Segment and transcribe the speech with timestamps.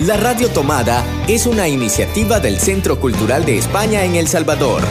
[0.00, 4.82] La Radio Tomada es una iniciativa del Centro Cultural de España en El Salvador.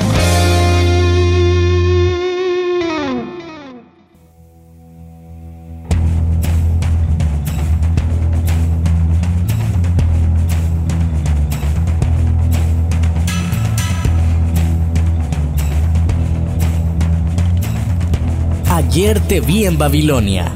[18.70, 20.52] Ayer te vi en Babilonia.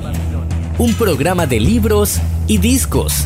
[0.77, 3.25] Un programa de libros y discos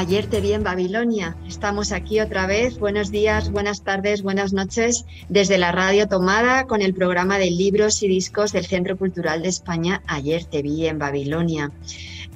[0.00, 1.36] Ayer te vi en Babilonia.
[1.46, 2.78] Estamos aquí otra vez.
[2.78, 8.02] Buenos días, buenas tardes, buenas noches desde la radio tomada con el programa de libros
[8.02, 10.00] y discos del Centro Cultural de España.
[10.06, 11.70] Ayer te vi en Babilonia.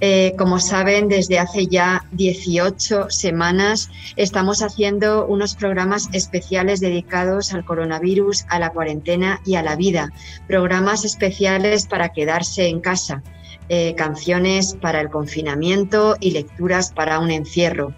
[0.02, 7.64] Eh, como saben, desde hace ya 18 semanas estamos haciendo unos programas especiales dedicados al
[7.64, 10.12] coronavirus, a la cuarentena y a la vida.
[10.46, 13.22] Programas especiales para quedarse en casa
[13.68, 17.94] eh, canciones para el confinamiento y lecturas para un encierro.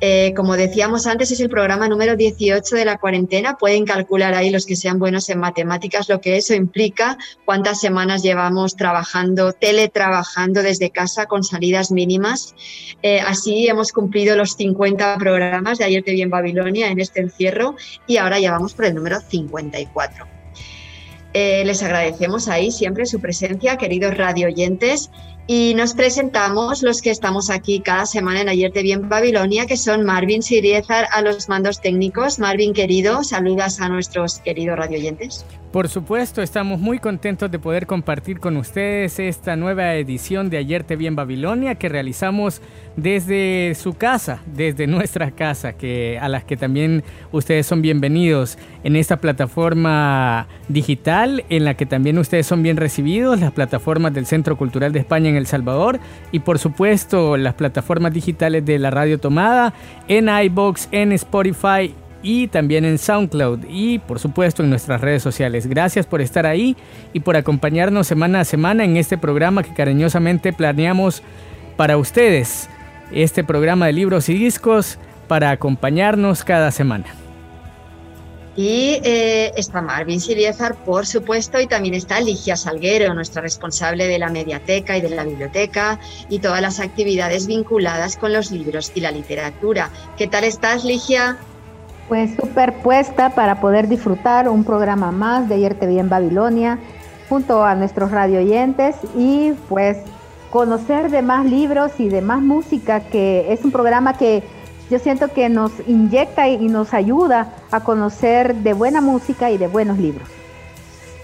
[0.00, 3.56] Eh, como decíamos antes, es el programa número 18 de la cuarentena.
[3.56, 8.22] Pueden calcular ahí los que sean buenos en matemáticas lo que eso implica, cuántas semanas
[8.22, 12.54] llevamos trabajando, teletrabajando desde casa con salidas mínimas.
[13.02, 17.20] Eh, así hemos cumplido los 50 programas de Ayer te vi en Babilonia en este
[17.20, 20.33] encierro y ahora ya vamos por el número 54.
[21.36, 25.10] Eh, les agradecemos ahí siempre su presencia, queridos radio oyentes,
[25.46, 29.76] y nos presentamos los que estamos aquí cada semana en Ayer de Bien Babilonia, que
[29.76, 32.38] son Marvin Siriezar a los mandos técnicos.
[32.38, 35.44] Marvin, querido, saludas a nuestros queridos radio oyentes.
[35.74, 40.84] Por supuesto, estamos muy contentos de poder compartir con ustedes esta nueva edición de Ayer
[40.84, 42.62] te vi en Babilonia que realizamos
[42.94, 48.94] desde su casa, desde nuestra casa, que a las que también ustedes son bienvenidos en
[48.94, 54.56] esta plataforma digital en la que también ustedes son bien recibidos, las plataformas del Centro
[54.56, 56.00] Cultural de España El Salvador
[56.32, 59.74] y por supuesto las plataformas digitales de la Radio Tomada
[60.08, 65.66] en iBox, en Spotify y también en SoundCloud y por supuesto en nuestras redes sociales.
[65.66, 66.76] Gracias por estar ahí
[67.12, 71.22] y por acompañarnos semana a semana en este programa que cariñosamente planeamos
[71.76, 72.68] para ustedes.
[73.12, 77.23] Este programa de libros y discos para acompañarnos cada semana.
[78.56, 84.18] Y eh, está Marvin Siliezar, por supuesto, y también está Ligia Salguero, nuestra responsable de
[84.18, 85.98] la mediateca y de la biblioteca
[86.28, 89.90] y todas las actividades vinculadas con los libros y la literatura.
[90.16, 91.36] ¿Qué tal estás, Ligia?
[92.08, 96.78] Pues superpuesta para poder disfrutar un programa más de Ayer te vi en Babilonia
[97.28, 99.98] junto a nuestros radio oyentes y pues
[100.50, 104.44] conocer de más libros y de más música, que es un programa que
[104.90, 109.66] yo siento que nos inyecta y nos ayuda a conocer de buena música y de
[109.66, 110.28] buenos libros.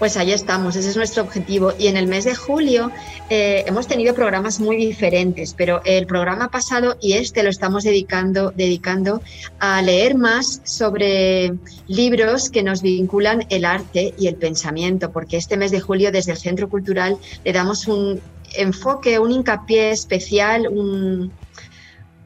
[0.01, 1.73] Pues ahí estamos, ese es nuestro objetivo.
[1.77, 2.89] Y en el mes de julio
[3.29, 8.49] eh, hemos tenido programas muy diferentes, pero el programa pasado y este lo estamos dedicando,
[8.49, 9.21] dedicando
[9.59, 11.53] a leer más sobre
[11.87, 16.31] libros que nos vinculan el arte y el pensamiento, porque este mes de julio desde
[16.31, 18.19] el Centro Cultural le damos un
[18.55, 21.31] enfoque, un hincapié especial, un,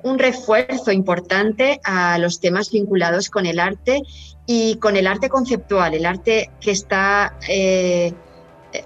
[0.05, 4.03] un refuerzo importante a los temas vinculados con el arte
[4.45, 8.13] y con el arte conceptual, el arte que está eh,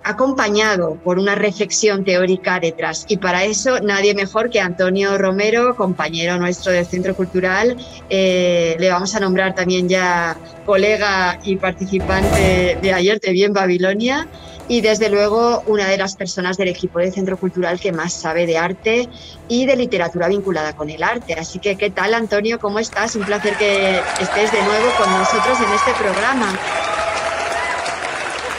[0.05, 3.05] acompañado por una reflexión teórica detrás.
[3.09, 7.75] Y para eso nadie mejor que Antonio Romero, compañero nuestro del Centro Cultural.
[8.09, 14.25] Eh, le vamos a nombrar también ya colega y participante de ayer de Bien Babilonia
[14.69, 18.45] y desde luego una de las personas del equipo del Centro Cultural que más sabe
[18.45, 19.09] de arte
[19.49, 21.33] y de literatura vinculada con el arte.
[21.33, 22.59] Así que, ¿qué tal, Antonio?
[22.59, 23.15] ¿Cómo estás?
[23.15, 26.53] Un placer que estés de nuevo con nosotros en este programa.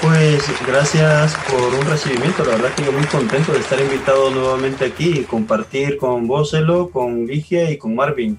[0.02, 4.86] Pues gracias por un recibimiento, la verdad que yo muy contento de estar invitado nuevamente
[4.86, 6.56] aquí y compartir con vos,
[6.92, 8.38] con Ligia y con Marvin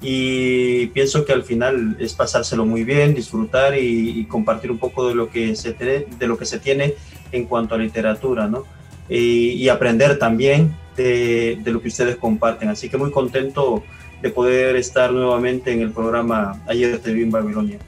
[0.00, 5.14] y pienso que al final es pasárselo muy bien, disfrutar y, compartir un poco de
[5.14, 6.94] lo que se de lo que se tiene
[7.32, 8.64] en cuanto a literatura, ¿no?
[9.08, 12.68] Y, aprender también de, de, lo que ustedes comparten.
[12.68, 13.82] Así que muy contento
[14.22, 17.78] de poder estar nuevamente en el programa Ayer te vi en Babilonia.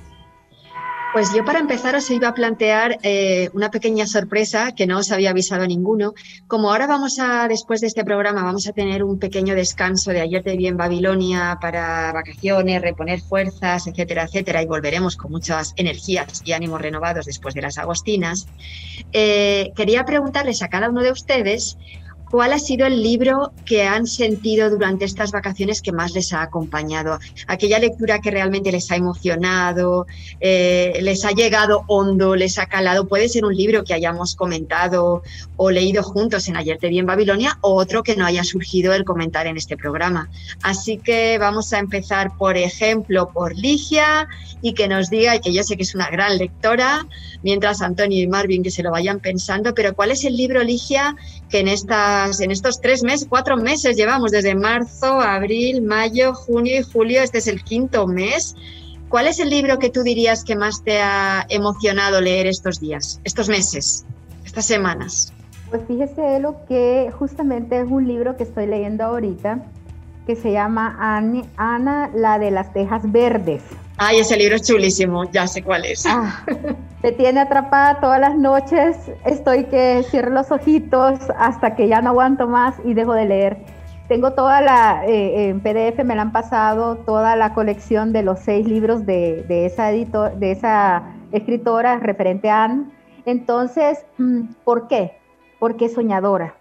[1.11, 5.11] Pues yo para empezar os iba a plantear eh, una pequeña sorpresa que no os
[5.11, 6.13] había avisado a ninguno.
[6.47, 10.21] Como ahora vamos a, después de este programa, vamos a tener un pequeño descanso de
[10.21, 15.73] ayer te vi en Babilonia para vacaciones, reponer fuerzas, etcétera, etcétera, y volveremos con muchas
[15.77, 18.47] energías y ánimos renovados después de las agostinas,
[19.13, 21.79] eh, quería preguntarles a cada uno de ustedes
[22.31, 26.43] ¿Cuál ha sido el libro que han sentido durante estas vacaciones que más les ha
[26.43, 27.19] acompañado?
[27.47, 30.07] Aquella lectura que realmente les ha emocionado,
[30.41, 33.09] eh, les ha llegado hondo, les ha calado.
[33.09, 35.23] Puede ser un libro que hayamos comentado
[35.57, 38.93] o leído juntos en Ayer te vi en Babilonia o otro que no haya surgido
[38.93, 40.29] el comentar en este programa.
[40.63, 44.29] Así que vamos a empezar, por ejemplo, por Ligia
[44.61, 47.07] y que nos diga, y que yo sé que es una gran lectora,
[47.43, 51.17] mientras Antonio y Marvin que se lo vayan pensando, pero ¿cuál es el libro, Ligia,
[51.49, 56.81] que en esta en estos tres meses, cuatro meses llevamos desde marzo, abril, mayo, junio
[56.81, 58.55] y julio, este es el quinto mes.
[59.09, 63.21] ¿Cuál es el libro que tú dirías que más te ha emocionado leer estos días,
[63.25, 64.05] estos meses,
[64.45, 65.33] estas semanas?
[65.71, 69.65] Pues fíjese lo que justamente es un libro que estoy leyendo ahorita
[70.29, 70.95] que se llama
[71.57, 73.63] Ana, la de las tejas verdes.
[73.97, 76.05] Ay, ese libro es chulísimo, ya sé cuál es.
[76.07, 76.45] Ah,
[77.01, 78.95] te tiene atrapada todas las noches,
[79.25, 83.57] estoy que cierro los ojitos hasta que ya no aguanto más y dejo de leer.
[84.09, 88.39] Tengo toda la, eh, en PDF me la han pasado, toda la colección de los
[88.39, 92.85] seis libros de, esa, editor, de esa escritora referente a Anne.
[93.25, 95.17] Entonces, mm, ¿por qué?
[95.59, 96.58] Porque es soñadora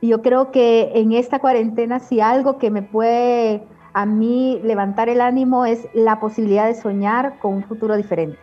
[0.00, 3.62] yo creo que en esta cuarentena, si algo que me puede
[3.92, 8.38] a mí levantar el ánimo es la posibilidad de soñar con un futuro diferente.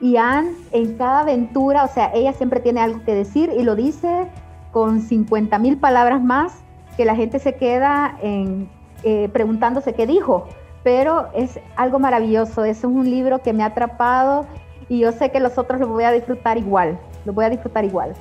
[0.00, 3.76] Y Anne, en cada aventura, o sea, ella siempre tiene algo que decir y lo
[3.76, 4.26] dice
[4.72, 6.62] con 50 mil palabras más
[6.96, 8.68] que la gente se queda en,
[9.02, 10.48] eh, preguntándose qué dijo.
[10.82, 14.46] Pero es algo maravilloso, es un libro que me ha atrapado
[14.88, 17.84] y yo sé que los otros lo voy a disfrutar igual, lo voy a disfrutar
[17.84, 18.14] igual.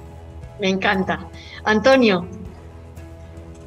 [0.60, 1.20] Me encanta.
[1.64, 2.26] Antonio,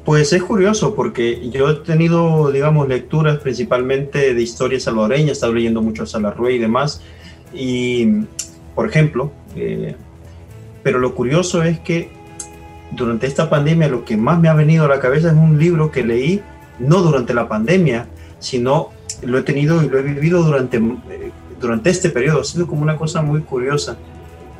[0.05, 5.53] pues es curioso porque yo he tenido, digamos, lecturas principalmente de historias salvadoreñas, he estado
[5.53, 7.01] leyendo mucho a Salarrué y demás,
[7.53, 8.07] y,
[8.75, 9.95] por ejemplo, eh,
[10.81, 12.09] pero lo curioso es que
[12.91, 15.89] durante esta pandemia lo que más me ha venido a la cabeza es un libro
[15.91, 16.41] que leí,
[16.79, 18.07] no durante la pandemia,
[18.39, 18.89] sino
[19.21, 22.81] lo he tenido y lo he vivido durante, eh, durante este periodo, ha sido como
[22.81, 23.95] una cosa muy curiosa,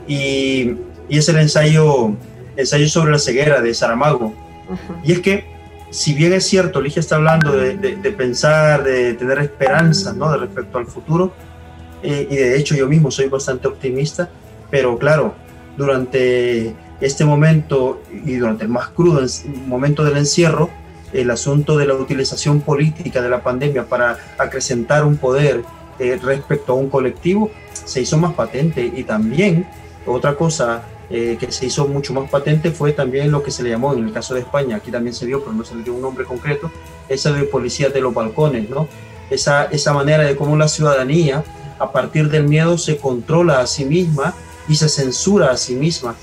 [0.07, 0.75] y,
[1.09, 2.13] y es el ensayo,
[2.55, 4.33] ensayo sobre la ceguera de Saramago,
[5.03, 5.45] y es que,
[5.89, 10.31] si bien es cierto, Ligia está hablando de, pensar, de tener esperanza ¿no?
[10.31, 11.33] de respecto al futuro,
[12.01, 14.29] eh, y de hecho yo mismo soy bastante optimista,
[14.69, 15.35] pero claro,
[15.77, 19.21] durante este momento y durante el más crudo
[19.67, 20.69] momento del encierro,
[21.13, 25.63] el asunto de la utilización política de la pandemia para acrecentar un poder
[25.99, 27.51] eh, respecto a un colectivo
[27.85, 29.67] se hizo más patente y también
[30.05, 30.83] otra cosa
[31.15, 34.03] eh, que se hizo mucho más patente fue también lo que se le llamó en
[34.03, 36.25] el caso de España, aquí también se vio, pero no se le dio un nombre
[36.25, 36.71] concreto,
[37.07, 38.87] esa de policía de los balcones, ¿no?
[39.29, 41.43] Esa, esa manera de cómo la ciudadanía,
[41.77, 44.33] a partir del miedo, se controla a sí misma
[44.67, 46.15] y se censura a sí misma.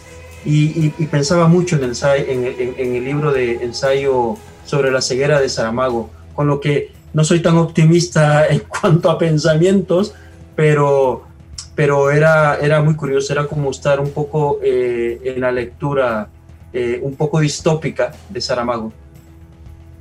[0.45, 4.35] Y, pensaba mucho en el, en, en el libro de ensayo
[4.67, 9.19] sobre la ceguera de Saramago, con lo que no soy tan optimista en cuanto a
[9.19, 10.15] pensamientos,
[10.57, 11.30] pero
[11.75, 16.29] pero era, era muy curioso, era como estar un poco eh, en la lectura
[16.73, 18.93] eh, un poco distópica de Saramago.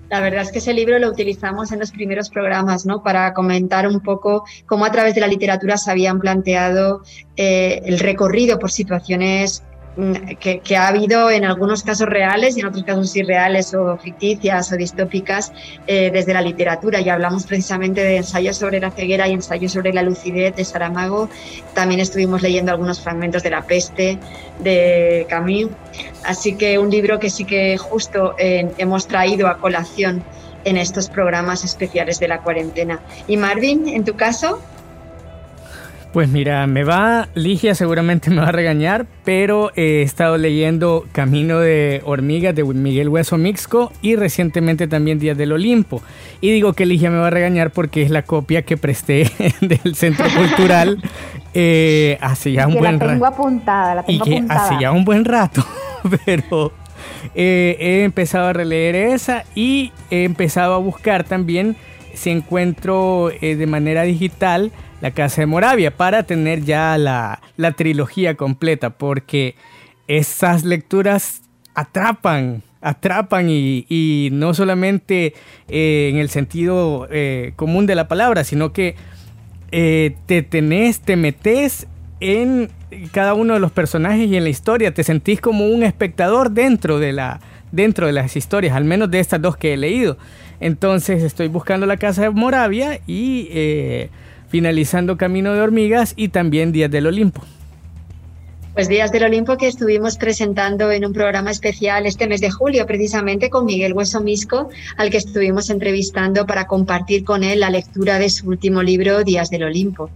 [0.09, 3.03] La verdad es que ese libro lo utilizamos en los primeros programas, ¿no?
[3.03, 7.03] Para comentar un poco cómo a través de la literatura se habían planteado
[7.35, 9.63] eh, el recorrido por situaciones
[9.99, 14.71] Mm, que, ha habido en algunos casos reales y en otros casos irreales o ficticias
[14.71, 15.51] o distópicas
[15.87, 17.01] eh, desde la literatura.
[17.01, 21.27] Ya hablamos precisamente de ensayos sobre la ceguera y ensayos sobre la lucidez de Saramago.
[21.73, 24.17] También estuvimos leyendo algunos fragmentos de La peste
[24.59, 25.67] de Camus.
[26.23, 30.23] Así que un libro que sí que justo eh, hemos traído a colación
[30.63, 33.01] en estos programas especiales de la cuarentena.
[33.27, 34.61] ¿Y Marvin, en tu caso?
[36.13, 41.59] Pues mira, me va, Ligia seguramente me va a regañar, pero he estado leyendo Camino
[41.59, 46.01] de Hormigas de Miguel Hueso Mixco y recientemente también Días del Olimpo.
[46.41, 49.93] Y digo que Ligia me va a regañar porque es la copia que presté del
[49.95, 50.99] Centro Cultural
[51.53, 53.25] eh, hace ya un buen rato.
[53.25, 55.63] apuntada, la tengo y hace ya un buen rato,
[56.25, 56.71] pero
[57.35, 61.75] eh, he empezado a releer esa y he empezado a buscar también
[62.13, 67.41] si encuentro eh, de manera digital la Casa de Moravia para tener ya la,
[67.77, 69.55] trilogía completa, porque
[70.07, 71.41] esas lecturas
[71.73, 75.33] atrapan, atrapan y, no solamente
[75.69, 78.95] eh, en el sentido eh, común de la palabra, sino que
[79.71, 81.87] te tenés, te metes
[82.19, 82.69] en
[83.11, 84.93] cada uno de los personajes y en la historia.
[84.93, 87.39] Te sentís como un espectador dentro de, la,
[87.71, 90.17] dentro de las historias, al menos de estas dos que he leído.
[90.59, 94.09] Entonces estoy buscando la Casa de Moravia y eh,
[94.49, 97.41] finalizando Camino de Hormigas y también Días del Olimpo.
[98.73, 102.85] Pues Días del Olimpo que estuvimos presentando en un programa especial este mes de julio,
[102.85, 108.19] precisamente con Miguel Hueso Misco, al que estuvimos entrevistando para compartir con él la lectura
[108.19, 110.11] de su último libro, Días del Olimpo.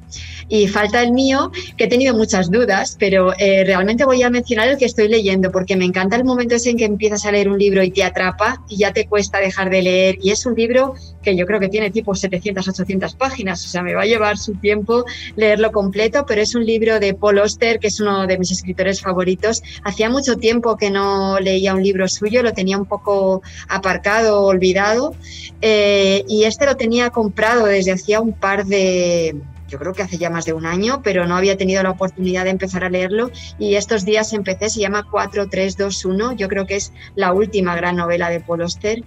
[0.49, 4.69] Y falta el mío, que he tenido muchas dudas, pero eh, realmente voy a mencionar
[4.69, 7.49] el que estoy leyendo, porque me encanta el momento ese en que empiezas a leer
[7.49, 10.19] un libro y te atrapa y ya te cuesta dejar de leer.
[10.21, 13.81] Y es un libro que yo creo que tiene tipo 700, 800 páginas, o sea,
[13.81, 15.05] me va a llevar su tiempo
[15.35, 19.01] leerlo completo, pero es un libro de Paul Oster, que es uno de mis escritores
[19.01, 19.61] favoritos.
[19.83, 25.15] Hacía mucho tiempo que no leía un libro suyo, lo tenía un poco aparcado, olvidado,
[25.61, 29.35] eh, y este lo tenía comprado desde hacía un par de,
[29.73, 32.43] yo creo que hace ya más de un año, pero no había tenido la oportunidad
[32.43, 36.93] de empezar a leerlo y estos días empecé, se llama 4321, yo creo que es
[37.15, 39.03] la última gran novela de Paul Oster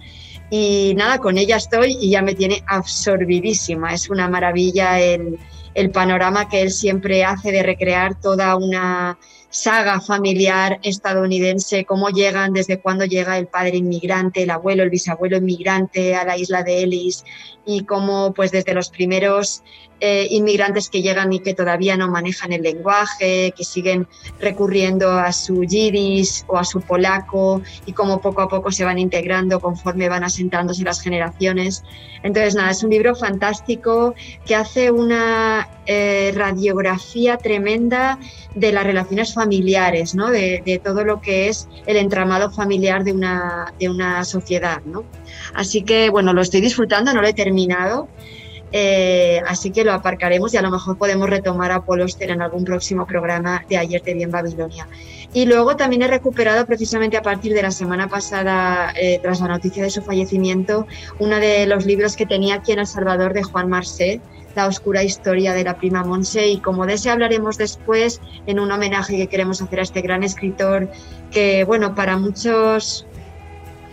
[0.49, 5.39] y nada, con ella estoy y ya me tiene absorbidísima, es una maravilla el,
[5.73, 9.17] el panorama que él siempre hace de recrear toda una
[9.49, 15.37] saga familiar estadounidense, cómo llegan, desde cuándo llega el padre inmigrante, el abuelo, el bisabuelo
[15.37, 17.23] inmigrante a la isla de Ellis
[17.65, 19.63] y cómo pues desde los primeros
[19.99, 24.07] eh, inmigrantes que llegan y que todavía no manejan el lenguaje, que siguen
[24.39, 28.99] recurriendo a su yiddish o a su polaco y cómo poco a poco se van
[28.99, 31.83] integrando conforme van asentándose las generaciones.
[32.23, 34.13] Entonces, nada, es un libro fantástico
[34.45, 38.19] que hace una eh, radiografía tremenda
[38.55, 40.29] de las relaciones familiares, ¿no?
[40.29, 44.81] de, de, todo lo que es el entramado familiar de una, de una sociedad.
[44.85, 45.03] ¿no?
[45.53, 48.07] Así que, bueno, lo estoy disfrutando, no lo he terminado.
[48.71, 52.65] Eh, así que lo aparcaremos y a lo mejor podemos retomar a Paul en algún
[52.65, 54.87] próximo programa de Ayer te vi en Babilonia.
[55.33, 59.47] Y luego también he recuperado precisamente a partir de la semana pasada, eh, tras la
[59.47, 60.87] noticia de su fallecimiento,
[61.19, 64.21] uno de los libros que tenía aquí en El Salvador de Juan Marcé,
[64.55, 66.47] La oscura historia de la prima Monse.
[66.47, 70.23] Y como de ese hablaremos después en un homenaje que queremos hacer a este gran
[70.23, 70.89] escritor
[71.31, 73.05] que, bueno, para muchos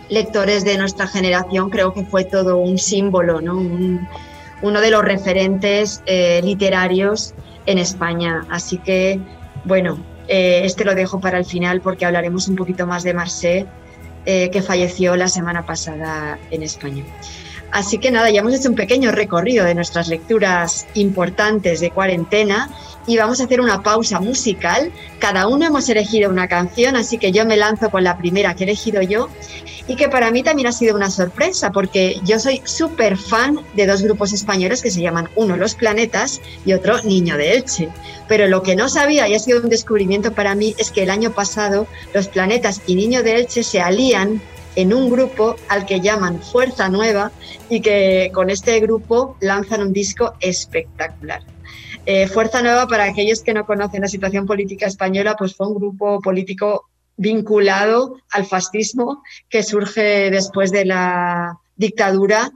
[0.09, 3.57] lectores de nuestra generación creo que fue todo un símbolo, ¿no?
[3.57, 4.07] Un,
[4.61, 7.33] uno de los referentes eh, literarios
[7.65, 8.45] en España.
[8.49, 9.19] Así que,
[9.63, 9.97] bueno,
[10.27, 13.65] eh, este lo dejo para el final porque hablaremos un poquito más de Marcé,
[14.25, 17.03] eh, que falleció la semana pasada en España.
[17.75, 22.69] Así que nada, ya hemos hecho un pequeño recorrido de nuestras lecturas importantes de cuarentena
[23.05, 24.93] y vamos a hacer una pausa musical.
[25.19, 28.63] Cada uno hemos elegido una canción, así que yo me lanzo con la primera que
[28.63, 29.27] he elegido yo
[29.89, 33.87] y que para mí también ha sido una sorpresa porque yo soy súper fan de
[33.87, 37.89] dos grupos españoles que se llaman uno Los Planetas y otro Niño de Elche.
[38.29, 41.09] Pero lo que no sabía y ha sido un descubrimiento para mí es que el
[41.09, 44.41] año pasado Los Planetas y Niño de Elche se alían
[44.75, 47.31] en un grupo al que llaman Fuerza Nueva
[47.69, 51.41] y que con este grupo lanzan un disco espectacular.
[52.05, 55.75] Eh, Fuerza Nueva, para aquellos que no conocen la situación política española, pues fue un
[55.75, 62.51] grupo político vinculado al fascismo que surge después de la dictadura,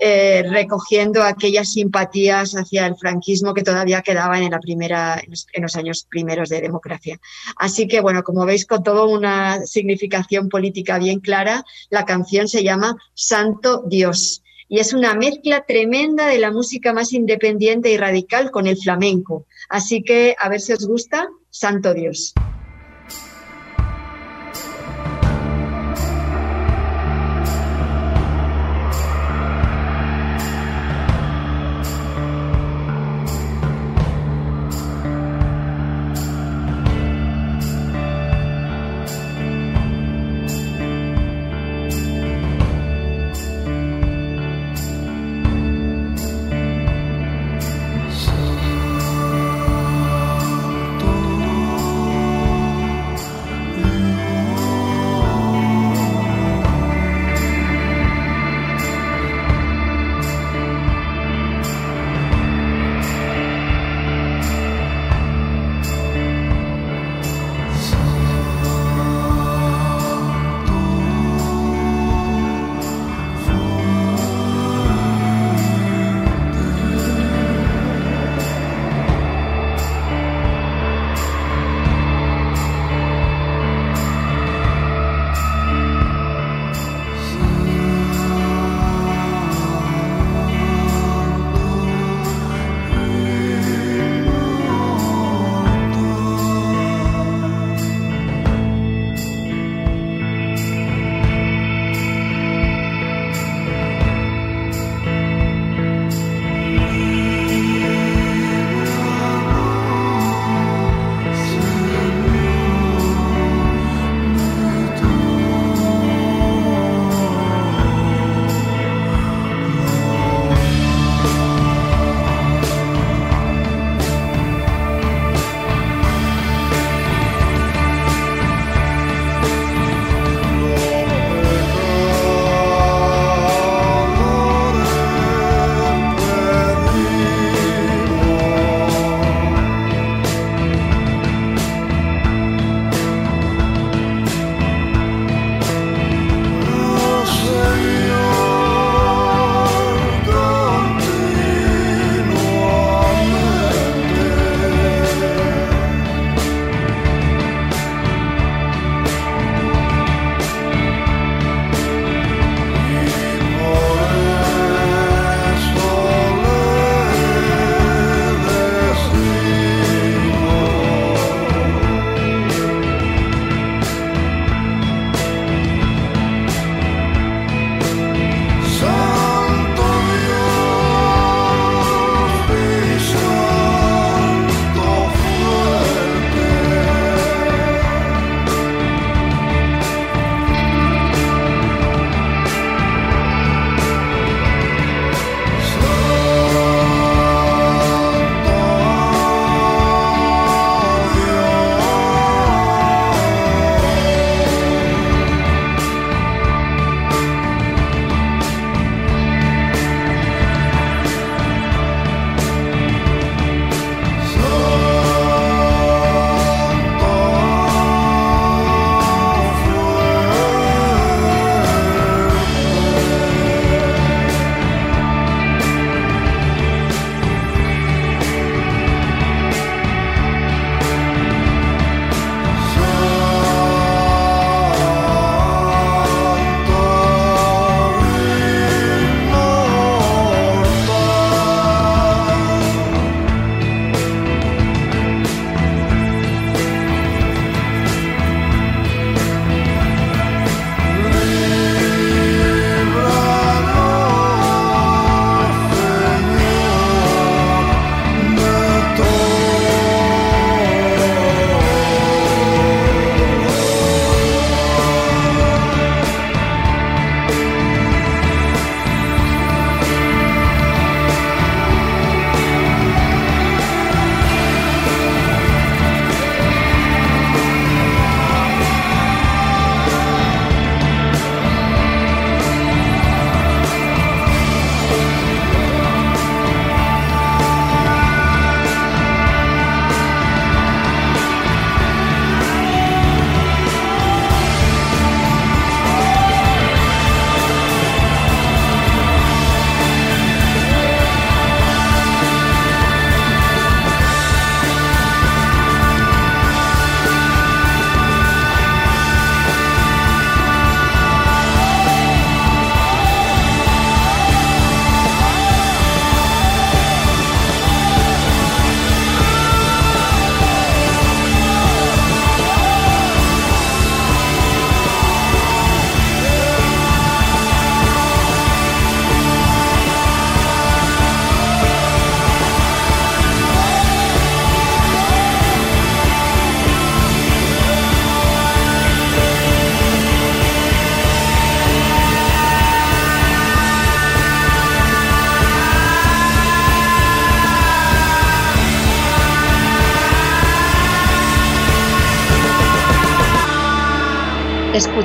[0.00, 5.76] eh, recogiendo aquellas simpatías hacia el franquismo que todavía quedaban en la primera, en los,
[5.76, 7.20] años primeros de democracia.
[7.56, 12.64] Así que, bueno, como veis, con toda una significación política bien clara, la canción se
[12.64, 18.50] llama Santo Dios y es una mezcla tremenda de la música más independiente y radical
[18.50, 19.46] con el flamenco.
[19.68, 22.32] Así que a ver si os gusta, Santo Dios.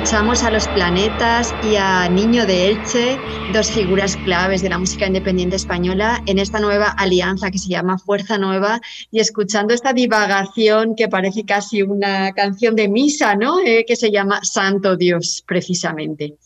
[0.08, 3.20] Escuchamos a Los Planetas y a Niño de Elche,
[3.52, 7.98] dos figuras claves de la música independiente española, en esta nueva alianza que se llama
[7.98, 8.80] Fuerza Nueva,
[9.10, 13.58] y escuchando esta divagación que parece casi una canción de misa, ¿no?
[13.60, 16.36] Eh, que se llama Santo Dios, precisamente.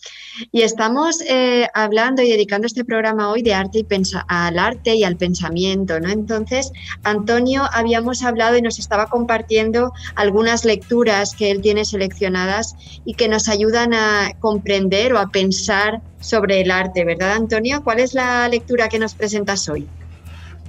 [0.53, 3.87] Y estamos eh, hablando y dedicando este programa hoy de arte y
[4.29, 6.09] al arte y al pensamiento, ¿no?
[6.09, 6.71] Entonces,
[7.03, 13.29] Antonio, habíamos hablado y nos estaba compartiendo algunas lecturas que él tiene seleccionadas y que
[13.29, 17.83] nos ayudan a comprender o a pensar sobre el arte, ¿verdad, Antonio?
[17.85, 19.87] ¿Cuál es la lectura que nos presentas hoy?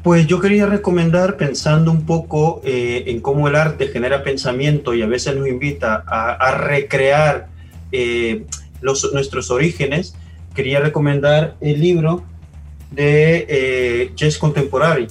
[0.04, 5.02] Pues yo quería recomendar, pensando un poco eh, en cómo el arte genera pensamiento y
[5.02, 7.48] a veces nos invita a, recrear
[7.94, 8.46] eh,
[8.82, 10.16] nuestros orígenes,
[10.54, 12.24] quería recomendar el libro
[12.92, 15.08] de eh, Jazz Contemporary,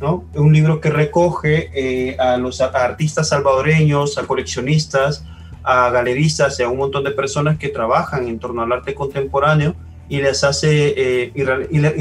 [0.00, 0.24] ¿no?
[0.34, 5.24] un libro que recoge eh, a los artistas salvadoreños, a coleccionistas,
[5.62, 9.74] a galeristas y a un montón de personas que trabajan en torno al arte contemporáneo
[10.08, 11.44] y les hace eh, y,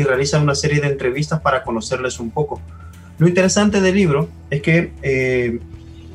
[0.04, 2.60] realiza una serie de entrevistas para conocerles un poco.
[3.20, 5.60] Lo interesante del libro es que eh,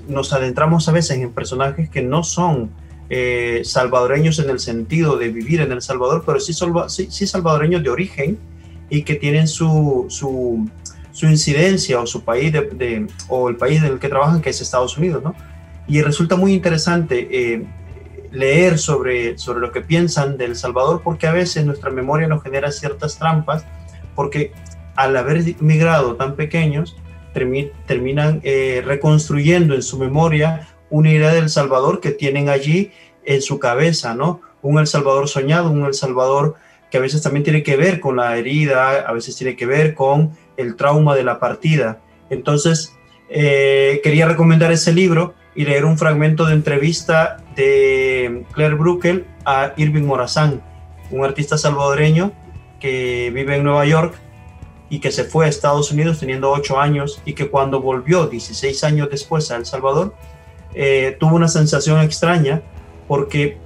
[0.08, 2.70] nos adentramos a veces en personajes que no son
[3.10, 6.52] eh, salvadoreños en el sentido de vivir en El Salvador, pero sí,
[6.88, 8.38] sí, salvadoreños de origen
[8.90, 10.68] y que tienen su, su,
[11.12, 14.60] su incidencia o su país de, o el país en el que trabajan, que es
[14.60, 15.34] Estados Unidos, ¿no?
[15.86, 17.64] Y resulta muy interesante eh,
[18.32, 22.72] leer sobre, sobre lo que piensan de Salvador, porque a veces nuestra memoria nos genera
[22.72, 23.64] ciertas trampas,
[24.14, 24.52] porque
[24.96, 26.96] al haber migrado tan pequeños,
[27.32, 32.92] terminan eh, reconstruyendo en su memoria una idea del Salvador que tienen allí
[33.24, 34.40] en su cabeza, ¿no?
[34.62, 36.54] Un El Salvador soñado, un El Salvador
[36.90, 39.94] que a veces también tiene que ver con la herida, a veces tiene que ver
[39.94, 42.00] con el trauma de la partida.
[42.30, 42.92] Entonces,
[43.28, 49.72] eh, quería recomendar ese libro y leer un fragmento de entrevista de Claire Bruckel a
[49.76, 50.62] Irving Morazán,
[51.10, 52.32] un artista salvadoreño
[52.80, 54.14] que vive en Nueva York
[54.90, 58.84] y que se fue a Estados Unidos teniendo 8 años y que cuando volvió 16
[58.84, 60.14] años después a El Salvador,
[60.74, 62.62] eh, tuvo una sensación extraña
[63.06, 63.58] porque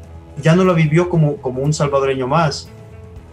[0.43, 2.69] ya no la vivió como, como un salvadoreño más.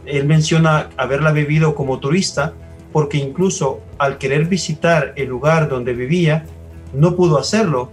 [0.05, 2.53] Él menciona haberla vivido como turista
[2.91, 6.45] porque incluso al querer visitar el lugar donde vivía,
[6.93, 7.91] no pudo hacerlo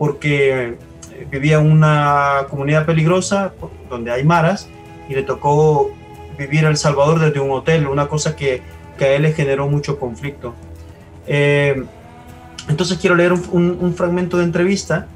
[0.00, 0.76] porque
[1.12, 3.52] eh, vivía en una comunidad peligrosa
[3.88, 4.68] donde hay maras
[5.08, 5.92] y le tocó
[6.38, 8.62] vivir El Salvador desde un hotel, una cosa que,
[8.98, 10.54] que a él le generó mucho conflicto.
[11.26, 11.84] Eh,
[12.68, 15.06] entonces quiero leer un, un fragmento de entrevista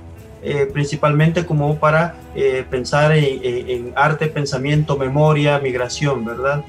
[0.47, 6.63] eh, principalmente como para eh, pensar en, arte, pensamiento, memoria, migración, ¿verdad?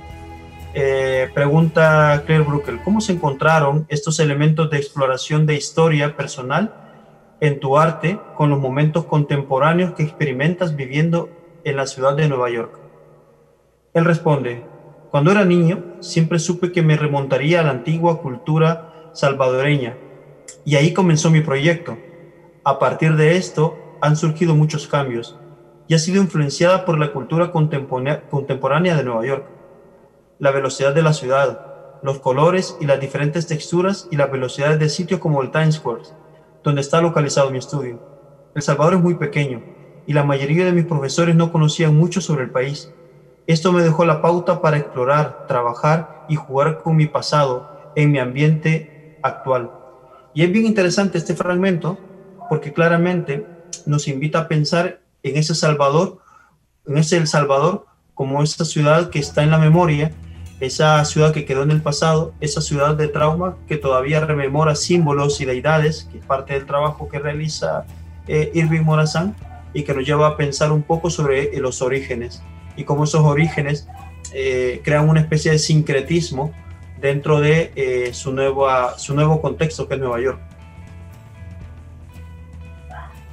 [0.73, 6.73] Eh, pregunta Claire Bruckel, ¿cómo se encontraron estos elementos de exploración de historia personal
[7.39, 11.29] en tu arte con los momentos contemporáneos que experimentas viviendo
[11.63, 12.79] en la ciudad de Nueva York?
[13.93, 14.63] Él responde,
[15.11, 19.97] cuando era niño siempre supe que me remontaría a la antigua cultura salvadoreña
[20.65, 21.97] y ahí comenzó mi proyecto
[22.67, 25.37] a partir de esto han surgido muchos cambios
[25.87, 29.45] y ha sido influenciada por la cultura contemporánea de Nueva York.
[30.39, 34.89] La velocidad de la ciudad, los colores y las diferentes texturas y las velocidades de
[34.89, 36.05] sitios como el Times Square,
[36.65, 37.99] donde está localizado mi estudio.
[38.55, 39.61] El Salvador es muy pequeño
[40.07, 42.91] y la mayoría de mis profesores no conocían mucho sobre el país.
[43.45, 48.17] Esto me dejó la pauta para explorar, trabajar y jugar con mi pasado en mi
[48.17, 49.71] ambiente actual.
[50.33, 51.99] Y es bien interesante este fragmento
[52.49, 53.45] porque claramente
[53.85, 56.17] nos invita a pensar en ese Salvador,
[56.87, 60.11] en ese El Salvador como esa ciudad que está en la memoria,
[60.59, 65.41] esa ciudad que quedó en el pasado, esa ciudad de trauma que todavía rememora símbolos
[65.41, 67.85] y deidades, que es parte del trabajo que realiza
[68.27, 69.35] eh, Irving Morazán
[69.73, 72.41] y que nos lleva a pensar un poco sobre eh, los orígenes
[72.77, 73.87] y cómo esos orígenes
[74.33, 76.53] eh, crean una especie de sincretismo
[77.01, 80.39] dentro de su, nueva, su nuevo contexto que es Nueva York.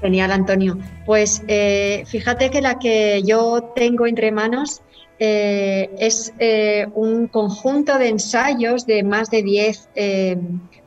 [0.03, 0.79] Genial, Antonio.
[1.07, 4.83] Pues eh, fíjate que la que yo tengo entre manos
[5.25, 9.89] eh, es eh, un conjunto de ensayos de más de 10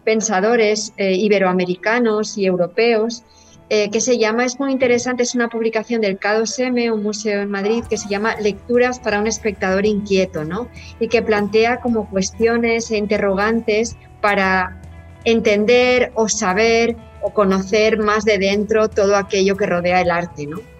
[0.03, 3.23] pensadores iberoamericanos y europeos
[3.69, 7.85] que se llama, es muy interesante, es una publicación del K2M, un museo en Madrid,
[7.89, 10.67] que se llama Lecturas para un espectador inquieto, ¿no?
[10.99, 14.81] Y que plantea como cuestiones e interrogantes para
[15.23, 20.74] entender o saber o conocer más de dentro todo aquello que rodea el arte, ¿no?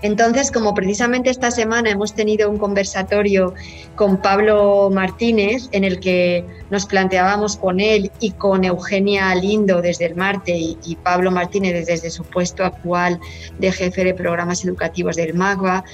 [0.00, 3.54] Entonces, como precisamente esta semana hemos tenido un conversatorio
[3.96, 10.06] con Pablo Martínez, en el que nos planteábamos con él y con Eugenia Lindo desde
[10.06, 13.18] el Marte y, Pablo Martínez desde su puesto actual
[13.58, 15.84] de jefe de programas educativos del MAGBA,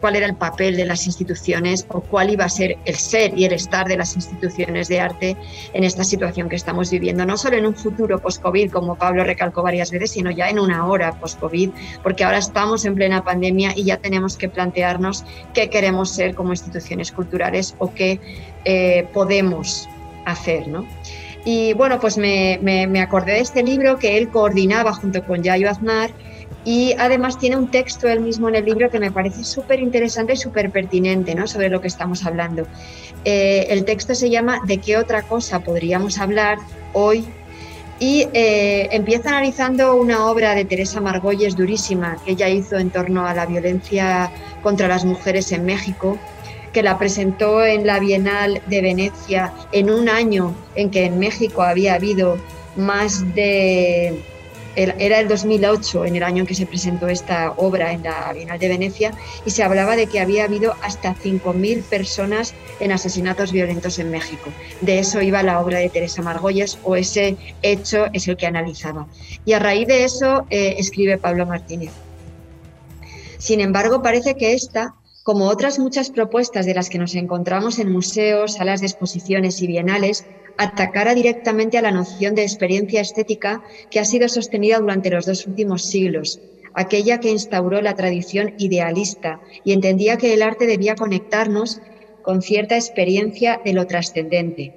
[0.00, 3.44] cuál era el papel de las instituciones o cuál iba a ser el ser y
[3.44, 5.36] el estar de las instituciones de arte
[5.72, 9.62] en esta situación que estamos viviendo, no solo en un futuro post-COVID, como Pablo recalcó
[9.62, 11.70] varias veces, sino ya en una hora post-COVID,
[12.02, 16.52] porque ahora estamos en plena pandemia y ya tenemos que plantearnos qué queremos ser como
[16.52, 18.20] instituciones culturales o qué
[18.64, 19.88] eh, podemos
[20.24, 20.86] hacer, ¿no?
[21.44, 25.70] Y bueno, pues me, me, acordé de este libro que él coordinaba junto con Yayo
[25.70, 26.10] Aznar,
[26.64, 30.34] y además tiene un texto él mismo en el libro que me parece súper interesante
[30.34, 31.46] y súper pertinente ¿no?
[31.46, 32.66] sobre lo que estamos hablando.
[33.24, 36.58] Eh, el texto se llama ¿De qué otra cosa podríamos hablar
[36.92, 37.24] hoy?
[37.98, 43.26] Y eh, empieza analizando una obra de Teresa Margolles durísima que ella hizo en torno
[43.26, 44.30] a la violencia
[44.62, 46.18] contra las mujeres en México,
[46.72, 51.62] que la presentó en la Bienal de Venecia en un año en que en México
[51.62, 52.38] había habido
[52.76, 54.22] más de
[54.80, 58.58] era el 2008, en el año en que se presentó esta obra en la Bienal
[58.58, 59.12] de Venecia,
[59.44, 64.50] y se hablaba de que había habido hasta 5.000 personas en asesinatos violentos en México.
[64.80, 69.06] De eso iba la obra de Teresa Margolles, o ese hecho es el que analizaba.
[69.44, 71.92] Y a raíz de eso eh, escribe Pablo Martínez.
[73.38, 77.92] Sin embargo, parece que esta como otras muchas propuestas de las que nos encontramos en
[77.92, 80.24] museos, salas de exposiciones y bienales,
[80.56, 85.46] atacara directamente a la noción de experiencia estética que ha sido sostenida durante los dos
[85.46, 86.40] últimos siglos,
[86.74, 91.80] aquella que instauró la tradición idealista y entendía que el arte debía conectarnos
[92.22, 94.74] con cierta experiencia de lo trascendente.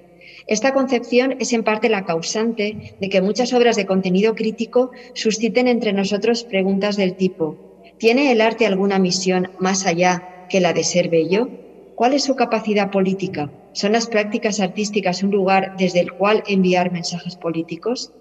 [0.48, 5.68] Esta concepción es en parte la causante de que muchas obras de contenido crítico susciten
[5.68, 7.60] entre nosotros preguntas del tipo
[7.98, 11.52] ¿Tiene el arte alguna misión más allá que la de ser bello?
[11.96, 13.54] ¿Cuál es su capacidad política?
[13.74, 18.14] ¿Son las prácticas artísticas un lugar desde el cual enviar mensajes políticos?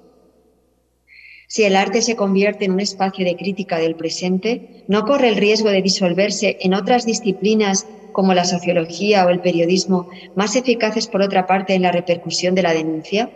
[1.46, 5.36] Si el arte se convierte en un espacio de crítica del presente, ¿no corre el
[5.36, 11.20] riesgo de disolverse en otras disciplinas como la sociología o el periodismo, más eficaces por
[11.22, 13.32] otra parte en la repercusión de la denuncia?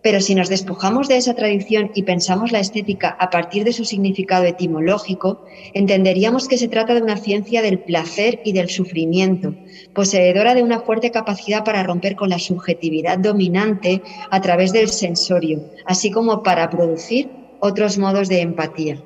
[0.00, 3.84] Pero si nos despojamos de esa tradición y pensamos la estética a partir de su
[3.84, 9.54] significado etimológico, entenderíamos que se trata de una ciencia del placer y del sufrimiento,
[9.94, 15.64] poseedora de una fuerte capacidad para romper con la subjetividad dominante a través del sensorio,
[15.84, 17.30] así como para producir
[17.60, 19.02] otros modos de empatía.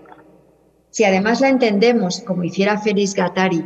[0.91, 3.65] Si además la entendemos, como hiciera Félix Gattari,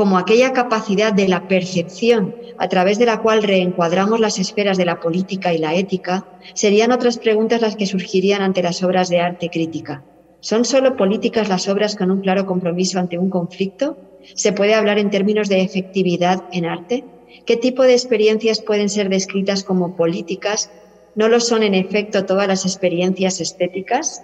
[0.00, 4.86] como aquella capacidad de la percepción a través de la cual reencuadramos las esferas de
[4.86, 9.20] la política y la ética, serían otras preguntas las que surgirían ante las obras de
[9.20, 10.06] arte crítica.
[10.40, 13.98] ¿Son solo políticas las obras con un claro compromiso ante un conflicto?
[14.34, 17.04] ¿Se puede hablar en términos de efectividad en arte?
[17.44, 20.70] ¿Qué tipo de experiencias pueden ser descritas como políticas?
[21.14, 24.22] ¿No lo son en efecto todas las experiencias estéticas?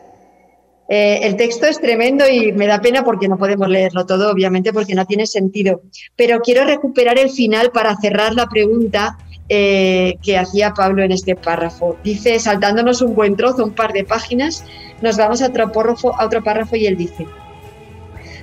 [0.89, 4.73] Eh, el texto es tremendo y me da pena porque no podemos leerlo todo, obviamente,
[4.73, 5.83] porque no tiene sentido.
[6.15, 9.19] Pero quiero recuperar el final para cerrar la pregunta
[9.49, 11.97] eh, que hacía Pablo en este párrafo.
[12.05, 14.65] Dice, saltándonos un buen trozo, un par de páginas,
[15.03, 17.27] nos vamos a otro, párrafo, a otro párrafo y él dice,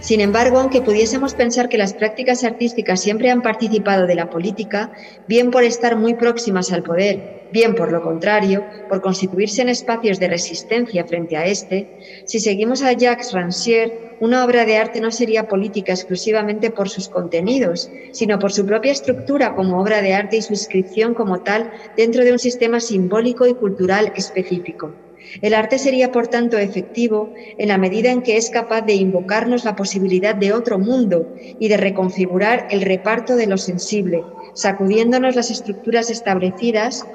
[0.04, 4.92] sin embargo, aunque pudiésemos pensar que las prácticas artísticas siempre han participado de la política,
[5.30, 10.20] bien por estar muy próximas al poder, bien por lo contrario, por constituirse en espacios
[10.20, 15.12] de resistencia frente a este, si seguimos a Jacques Rancière, una obra de arte no
[15.12, 20.38] sería política exclusivamente por sus contenidos, sino por su propia estructura como obra de arte
[20.38, 24.96] y su inscripción como tal dentro de un sistema simbólico y cultural específico.
[25.42, 29.64] El arte sería, por tanto, efectivo en la medida en que es capaz de invocarnos
[29.64, 35.50] la posibilidad de otro mundo y de reconfigurar el reparto de lo sensible, sacudiéndonos las
[35.50, 37.06] estructuras establecidas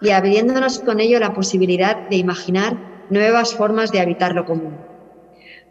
[0.00, 2.76] y abriéndonos con ello la posibilidad de imaginar
[3.10, 4.76] nuevas formas de habitar lo común.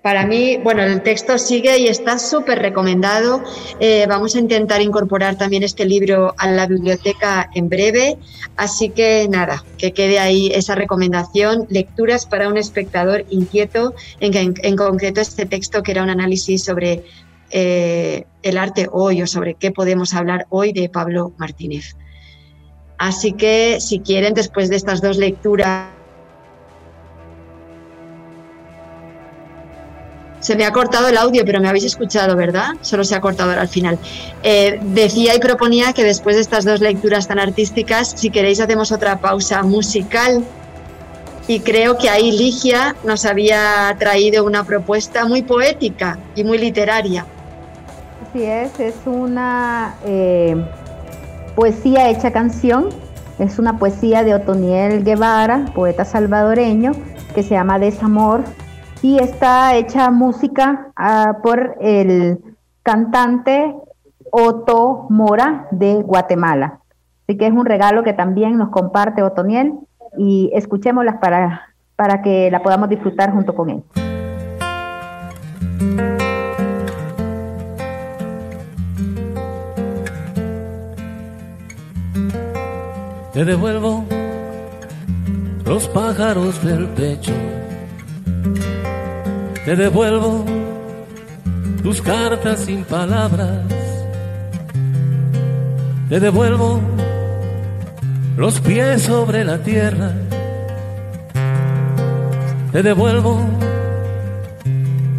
[0.05, 3.43] Para mí, bueno, el texto sigue y está súper recomendado.
[3.79, 8.19] Eh, vamos a intentar incorporar también este libro a la biblioteca en breve.
[8.55, 14.75] Así que nada, que quede ahí esa recomendación, lecturas para un espectador inquieto, en, en,
[14.75, 17.03] concreto este texto que era un análisis sobre
[17.49, 21.95] eh, el arte hoy o sobre qué podemos hablar hoy de Pablo Martínez.
[22.97, 25.89] Así que si quieren, después de estas dos lecturas,
[30.45, 32.75] Se me ha cortado el audio, pero me habéis escuchado, ¿verdad?
[32.81, 33.97] Solo se ha cortado al final.
[34.43, 38.91] Eh, decía y proponía que después de estas dos lecturas tan artísticas, si queréis hacemos
[38.91, 40.45] otra pausa musical
[41.47, 47.25] y creo que ahí Ligia nos había traído una propuesta muy poética y muy literaria.
[48.29, 50.55] Así es, es una eh,
[51.55, 52.89] poesía hecha canción,
[53.39, 56.91] es una poesía de Otoniel Guevara, poeta salvadoreño,
[57.33, 58.43] que se llama Desamor,
[59.01, 62.39] y está hecha música ah, por el
[62.83, 63.73] cantante
[64.31, 66.79] Otto Mora de Guatemala.
[67.23, 69.73] Así que es un regalo que también nos comparte Otoniel
[70.17, 73.83] y escuchémoslas para, para que la podamos disfrutar junto con él.
[83.35, 84.05] Te devuelvo
[85.65, 87.33] los pájaros del pecho.
[89.65, 90.45] Te devuelvo
[91.83, 93.59] tus cartas sin palabras.
[96.07, 96.79] Te devuelvo
[98.37, 100.13] los pies sobre la tierra.
[102.71, 103.41] Te devuelvo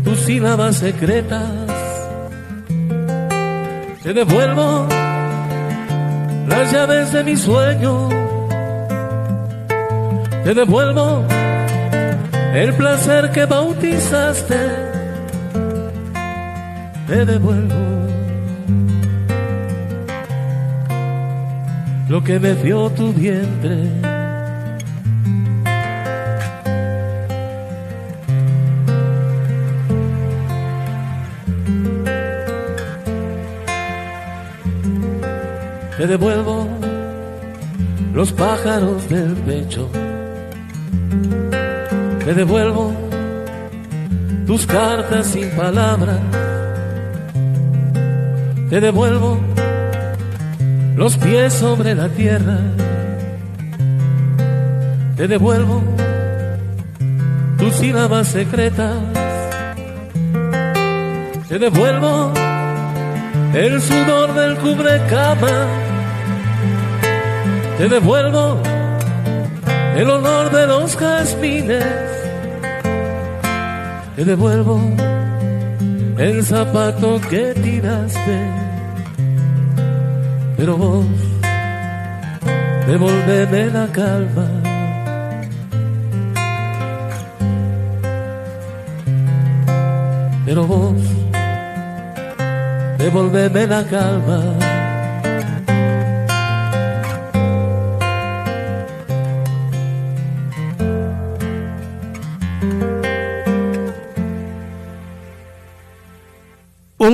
[0.04, 1.50] tus sílabas secretas.
[4.02, 4.88] Te devuelvo
[6.48, 8.08] las llaves de mi sueño.
[10.44, 11.24] Te devuelvo
[12.54, 14.58] el placer que bautizaste.
[17.08, 17.74] Te devuelvo
[22.08, 24.15] lo que me dio tu vientre.
[36.06, 36.68] Te devuelvo
[38.14, 39.90] los pájaros del pecho.
[42.24, 42.92] Te devuelvo
[44.46, 46.20] tus cartas sin palabras.
[48.70, 49.40] Te devuelvo
[50.94, 52.60] los pies sobre la tierra.
[55.16, 55.82] Te devuelvo
[57.58, 58.94] tus sílabas secretas.
[61.48, 62.32] Te devuelvo
[63.54, 65.85] el sudor del cubrecama.
[67.78, 68.58] Te devuelvo
[69.96, 71.84] el olor de los jazmines.
[74.16, 74.80] Te devuelvo
[76.18, 78.66] el zapato que tiraste
[80.56, 81.04] pero vos
[82.86, 84.48] devolveme la calma.
[90.46, 90.94] Pero vos
[92.98, 94.75] devolveme la calma.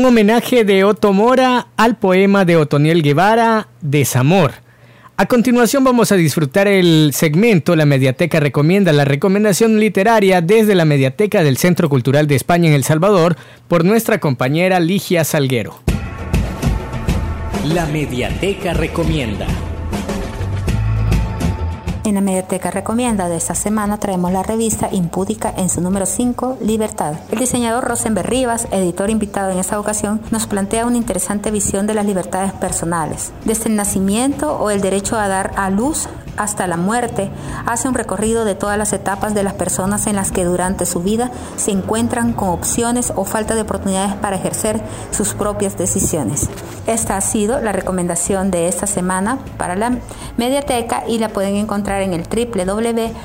[0.02, 4.54] Un homenaje de Otto Mora al poema de Otoniel Guevara, Desamor.
[5.16, 10.84] A continuación vamos a disfrutar el segmento La Mediateca Recomienda, la recomendación literaria desde la
[10.84, 13.36] Mediateca del Centro Cultural de España en El Salvador
[13.68, 15.78] por nuestra compañera Ligia Salguero.
[17.64, 19.46] La Mediateca Recomienda.
[22.04, 26.58] En la Mediateca Recomienda de esta semana traemos la revista Impúdica en su número 5,
[26.60, 27.14] Libertad.
[27.30, 31.94] El diseñador Rosenberg Rivas, editor invitado en esta ocasión, nos plantea una interesante visión de
[31.94, 36.76] las libertades personales, desde el nacimiento o el derecho a dar a luz hasta la
[36.76, 37.30] muerte,
[37.66, 41.00] hace un recorrido de todas las etapas de las personas en las que durante su
[41.00, 46.48] vida se encuentran con opciones o falta de oportunidades para ejercer sus propias decisiones.
[46.86, 49.98] Esta ha sido la recomendación de esta semana para la
[50.36, 53.20] mediateca y la pueden encontrar en el www.ccesv.org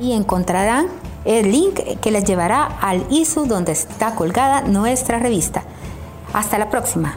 [0.00, 0.86] y encontrarán
[1.24, 5.64] el link que les llevará al ISU donde está colgada nuestra revista.
[6.32, 7.14] Hasta la próxima.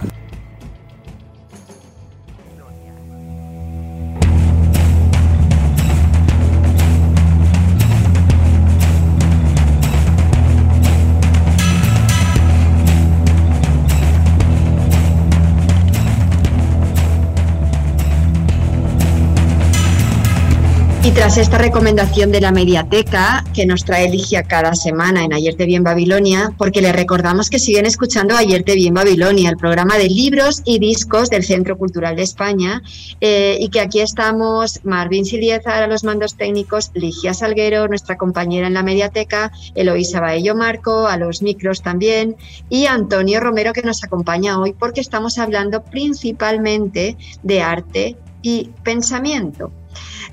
[21.13, 25.65] Tras esta recomendación de la mediateca que nos trae Ligia cada semana en Ayer te
[25.65, 29.57] vi en Babilonia, porque le recordamos que siguen escuchando Ayer te vi en Babilonia, el
[29.57, 32.81] programa de libros y discos del Centro Cultural de España,
[33.21, 38.65] eh, y que aquí estamos Marvin Silieza a los mandos técnicos, Ligia Salguero, nuestra compañera
[38.65, 42.37] en la mediateca, Eloísa Baello Marco, a los micros también,
[42.69, 49.71] y Antonio Romero que nos acompaña hoy porque estamos hablando principalmente de arte y pensamiento.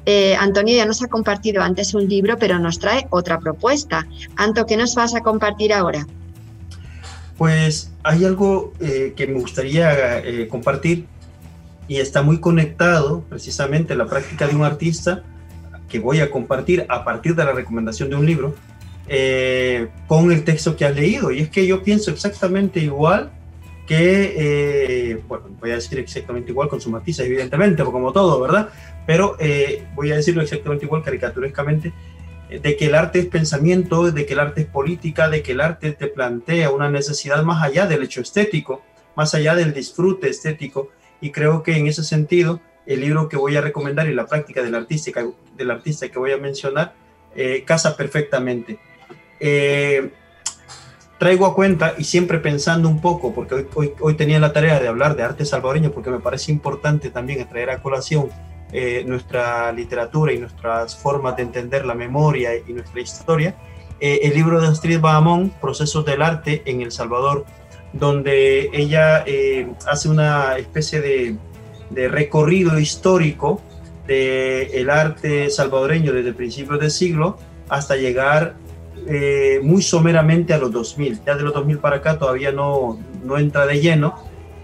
[0.06, 4.06] Eh, Antonio ya nos ha compartido antes un libro, pero nos trae otra propuesta.
[4.36, 6.06] Anto, ¿qué nos vas a compartir ahora?
[7.40, 11.06] Pues hay algo eh, que me gustaría eh, compartir
[11.88, 15.22] y está muy conectado precisamente la práctica de un artista
[15.88, 18.54] que voy a compartir a partir de la recomendación de un libro
[19.08, 21.30] eh, con el texto que has leído.
[21.30, 23.30] Y es que yo pienso exactamente igual
[23.88, 28.68] que, bueno, voy a decir exactamente igual con su matices, evidentemente, como todo, ¿verdad?
[29.10, 31.92] Pero eh, voy a decirlo exactamente igual, caricaturescamente,
[32.48, 35.60] de que el arte es pensamiento, de que el arte es política, de que el
[35.60, 38.84] arte te plantea una necesidad más allá del hecho estético,
[39.16, 40.90] más allá del disfrute estético.
[41.20, 44.62] Y creo que en ese sentido, el libro que voy a recomendar y la práctica
[44.62, 45.10] del artista,
[45.56, 46.94] del artista que voy a mencionar
[47.34, 48.78] eh, casa perfectamente.
[49.40, 50.08] Eh,
[51.18, 54.86] traigo a cuenta y siempre pensando un poco, porque hoy, hoy, tenía la tarea de
[54.86, 58.30] hablar de arte salvadoreño, porque me parece importante también traer a colación
[58.72, 63.54] eh, nuestra literatura y nuestras formas de entender la memoria y nuestra historia.
[64.00, 67.44] el libro de Astrid Bahamón, Procesos del Arte en El Salvador,
[67.92, 69.24] donde ella
[69.86, 71.36] hace una especie de
[71.90, 73.60] de recorrido histórico
[74.06, 77.36] del el arte salvadoreño desde principios del siglo
[77.68, 78.54] hasta llegar
[79.06, 81.20] eh, muy someramente a los 2000.
[81.24, 84.14] Ya de los 2000 para acá todavía no, no entra de lleno,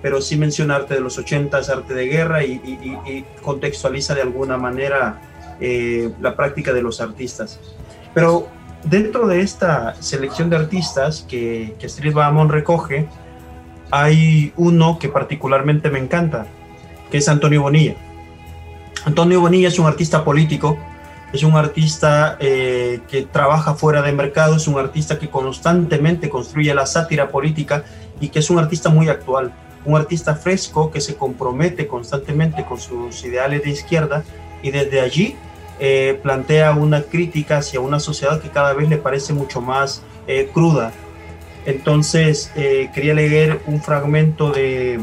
[0.03, 5.21] pero sí menciona arte de los 80, arte de guerra y, contextualiza de alguna manera
[5.61, 7.61] eh, la práctica de los artistas.
[8.15, 8.49] Pero
[8.85, 13.09] dentro de esta selección de artistas que, que Street Bahamon recoge,
[13.91, 16.47] hay uno que particularmente me encanta,
[17.11, 17.95] que es Antonio Bonilla.
[19.05, 20.79] Antonio Bonilla es un artista político,
[21.33, 26.75] es un artista eh, que trabaja fuera de mercado, es un artista que constantemente construye
[26.75, 27.85] la sátira política
[28.21, 29.53] y que es un artista muy actual,
[29.87, 34.25] un artista fresco que se compromete constantemente con sus ideales de izquierda
[34.63, 35.37] y desde allí
[35.79, 40.51] eh, plantea una crítica hacia una sociedad que cada vez le parece mucho más eh,
[40.53, 40.93] cruda.
[41.65, 45.01] Entonces, quería leer un fragmento de,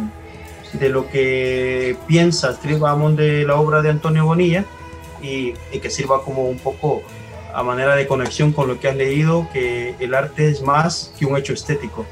[0.73, 4.65] de lo que piensa Bamón de la obra de Antonio Bonilla
[5.21, 7.01] y, que sirva como un poco
[7.53, 11.25] a manera de conexión con lo que has leído, que el arte es más que
[11.25, 12.05] un hecho estético.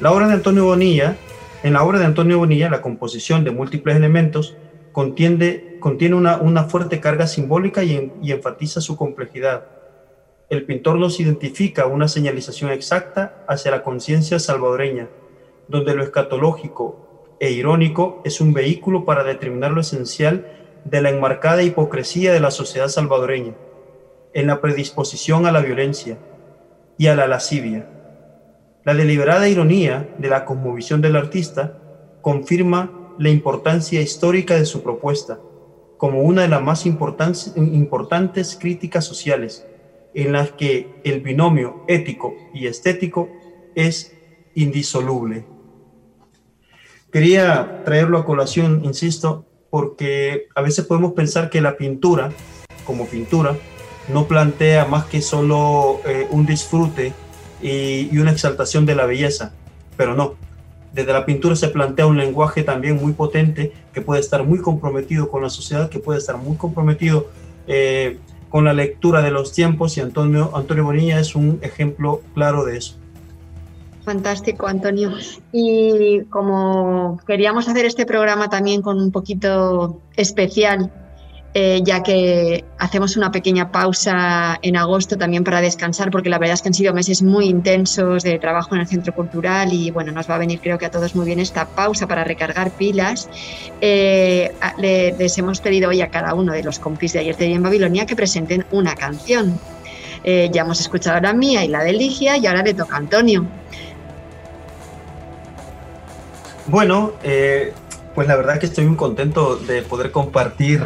[0.00, 1.16] La obra de Antonio Bonilla,
[1.62, 4.56] en la obra de Antonio Bonilla, la composición de múltiples elementos
[4.92, 9.66] contiene, contiene una, una fuerte carga simbólica y, y enfatiza su complejidad.
[10.48, 15.08] El pintor nos identifica una señalización exacta hacia la conciencia salvadoreña,
[15.68, 20.46] donde lo escatológico e irónico es un vehículo para determinar lo esencial
[20.86, 23.52] de la enmarcada hipocresía de la sociedad salvadoreña,
[24.32, 26.16] en la predisposición a la violencia
[26.96, 27.99] y a la lascivia.
[28.90, 31.78] La deliberada ironía de la cosmovisión del artista
[32.22, 35.38] confirma la importancia histórica de su propuesta
[35.96, 39.64] como una de las más importantes, críticas sociales
[40.12, 43.28] en las que el binomio ético y estético
[43.76, 44.12] es
[44.56, 45.44] indisoluble.
[47.12, 52.32] Quería traerlo a colación, insisto, porque a veces podemos pensar que la pintura,
[52.84, 53.56] como pintura,
[54.08, 57.12] no plantea más que solo eh, un disfrute
[57.62, 59.52] y, una exaltación de la belleza,
[59.96, 60.34] pero no.
[60.92, 65.28] Desde la pintura se plantea un lenguaje también muy potente que puede estar muy comprometido
[65.28, 67.28] con la sociedad, que puede estar muy comprometido
[67.68, 72.64] eh, con la lectura de los tiempos y Antonio, Antonio Bonilla es un ejemplo claro
[72.64, 72.96] de eso.
[74.04, 75.12] Fantástico, Antonio.
[75.52, 80.90] Y como queríamos hacer este programa también con un poquito especial,
[81.52, 86.54] eh, ya que hacemos una pequeña pausa en agosto también para descansar, porque la verdad
[86.54, 90.12] es que han sido meses muy intensos de trabajo en el Centro Cultural y bueno,
[90.12, 93.28] nos va a venir creo que a todos muy bien esta pausa para recargar pilas.
[93.80, 97.64] Eh, les hemos pedido hoy a cada uno de los compis de ayer de en
[97.64, 99.58] Babilonia que presenten una canción.
[100.22, 102.98] Eh, ya hemos escuchado la mía y la de Ligia y ahora le toca a
[102.98, 103.44] Antonio.
[106.68, 107.14] Bueno,
[108.14, 110.84] pues la verdad que estoy muy contento de poder compartir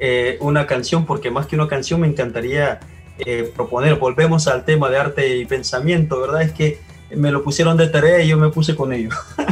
[0.00, 2.80] eh, una canción, porque más que una canción me encantaría
[3.18, 6.42] eh, proponer, volvemos al tema de arte y pensamiento, ¿verdad?
[6.42, 6.78] Es que
[7.14, 9.10] me lo pusieron de tarea y yo me puse con ello.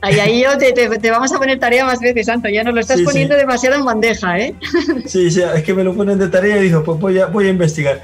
[0.00, 3.00] Ahí, ahí yo te, vamos a poner tarea más veces, Santo, ya nos lo estás
[3.00, 4.54] poniendo demasiado en bandeja, ¿eh?
[5.06, 7.48] Sí, sí, es que me lo ponen de tarea y dijo, pues voy a, voy
[7.48, 8.00] a investigar.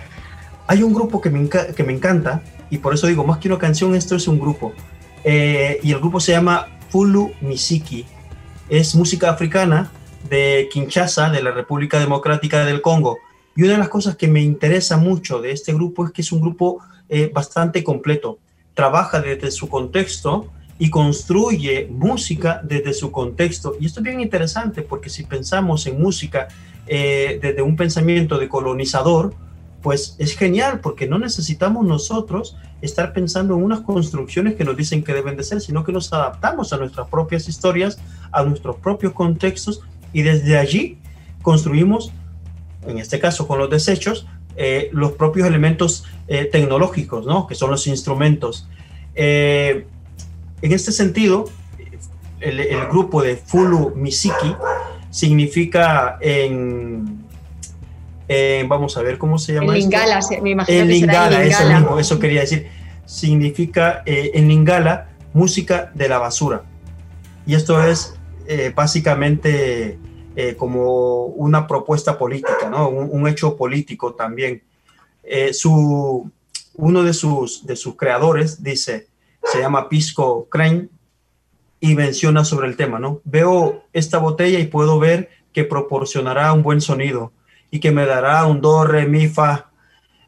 [0.67, 3.59] Hay un grupo que me, que me encanta y por eso digo, más que una
[3.59, 4.73] canción, esto es un grupo.
[5.25, 8.05] y el grupo se llama Fulu Misiki.
[8.69, 9.93] Es música africana
[10.29, 13.19] de Kinshasa, de la República Democrática del Congo.
[13.57, 16.33] Y una de las cosas que me interesa mucho de este grupo es que es
[16.33, 18.39] un grupo eh, bastante completo.
[18.75, 23.77] Trabaja desde su contexto y construye música desde su contexto.
[23.79, 26.49] Y esto es bien interesante porque si pensamos en música
[26.87, 29.35] eh, desde un pensamiento de colonizador,
[29.83, 35.05] pues es genial porque no necesitamos nosotros estar pensando en unas construcciones que nos dicen
[35.05, 37.99] que deben de ser, sino que nos adaptamos a nuestras propias historias,
[38.33, 39.83] a nuestros propios contextos
[40.15, 40.97] y desde allí
[41.43, 42.11] construimos,
[42.87, 47.47] en este caso con los desechos, eh, los propios elementos eh, tecnológicos, ¿no?
[47.47, 48.69] que son los instrumentos.
[49.17, 49.87] Eh,
[50.63, 51.47] en este sentido,
[52.41, 54.55] el, el, grupo de Fulu Misiki
[55.11, 57.25] significa en,
[58.69, 59.75] vamos a ver cómo se llama.
[59.75, 62.69] En Lingala, me imagino en Lingala, eso mismo, eso quería decir.
[63.07, 66.63] Significa en Lingala música de la basura.
[67.47, 68.15] Y esto es
[68.75, 69.99] básicamente
[70.37, 74.63] eh, como una propuesta política, un, hecho político también.
[75.23, 76.31] Eh, su,
[76.75, 79.07] uno de sus, de sus creadores dice,
[79.45, 80.89] se llama Pisco Crane
[81.81, 83.21] y menciona sobre el tema, ¿no?
[83.25, 87.33] Veo esta botella y puedo ver que proporcionará un buen sonido
[87.71, 89.71] y que me dará un do, re, mi, fa.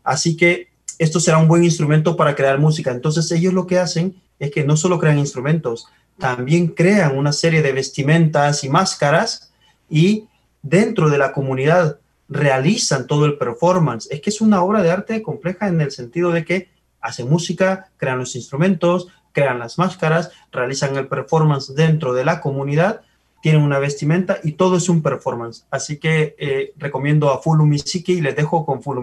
[0.05, 2.93] Así que esto será un buen instrumento para crear música.
[2.93, 5.89] Entonces ellos lo que hacen es que no solo crean instrumentos,
[6.19, 9.53] también crean una serie de vestimentas y máscaras
[9.89, 10.29] y
[10.63, 14.09] dentro de la comunidad realizan todo el performance.
[14.11, 16.69] Es que es una obra de arte compleja en el sentido de que
[17.01, 23.03] hacen música, crean los instrumentos, crean las máscaras, realizan el performance dentro de la comunidad,
[23.43, 25.67] tienen una vestimenta y todo es un performance.
[25.71, 29.03] Así que eh, recomiendo a Fulu Misiki y les dejo con Fulu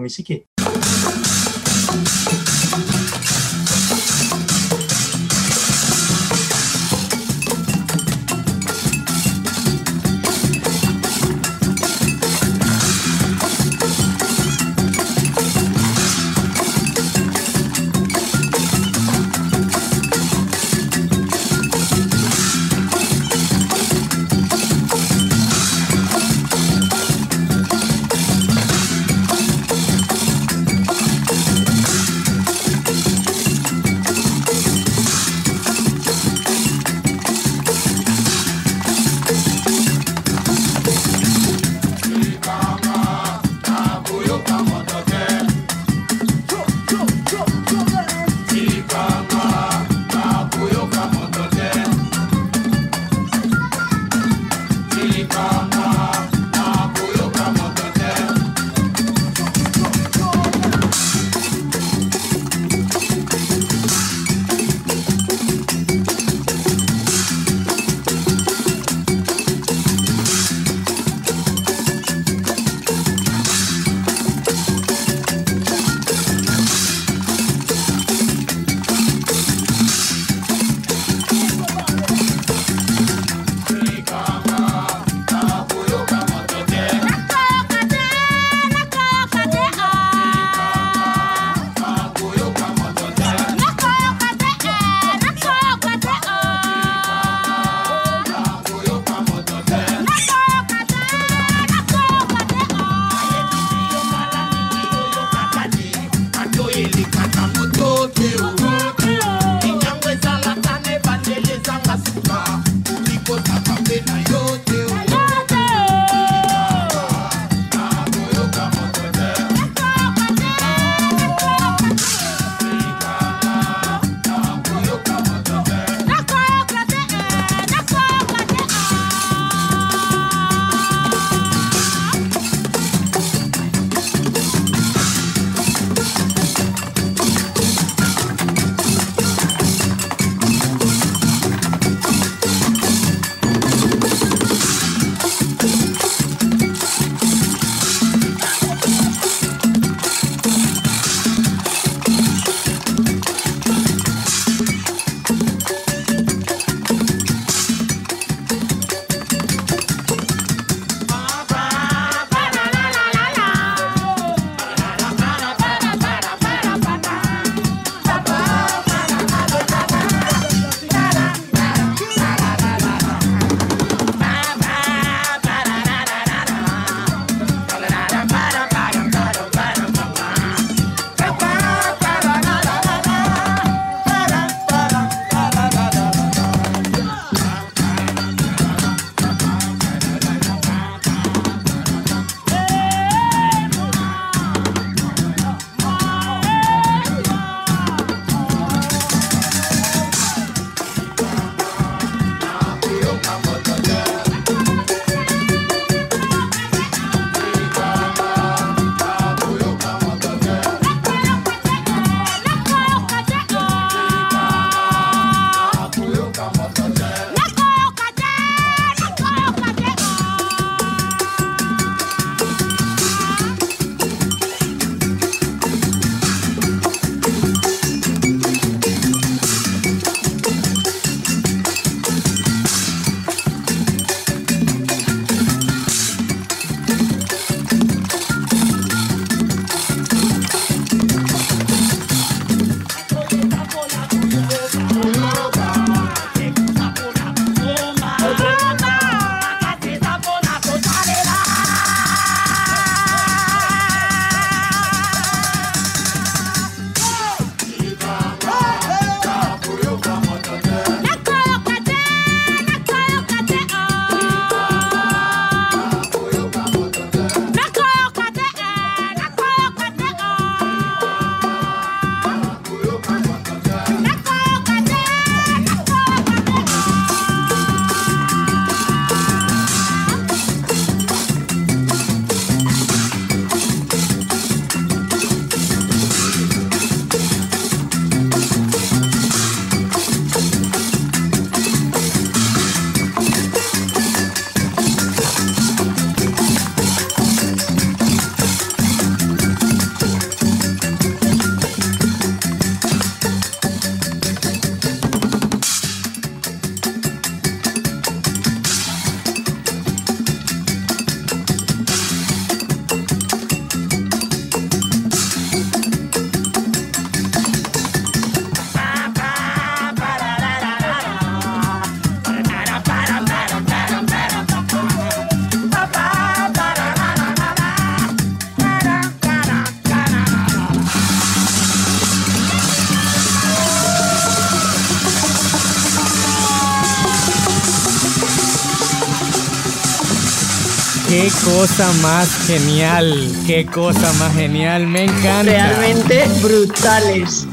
[341.24, 343.10] Qué cosa más genial,
[343.46, 345.42] qué cosa más genial, me encanta.
[345.42, 347.46] Realmente brutales.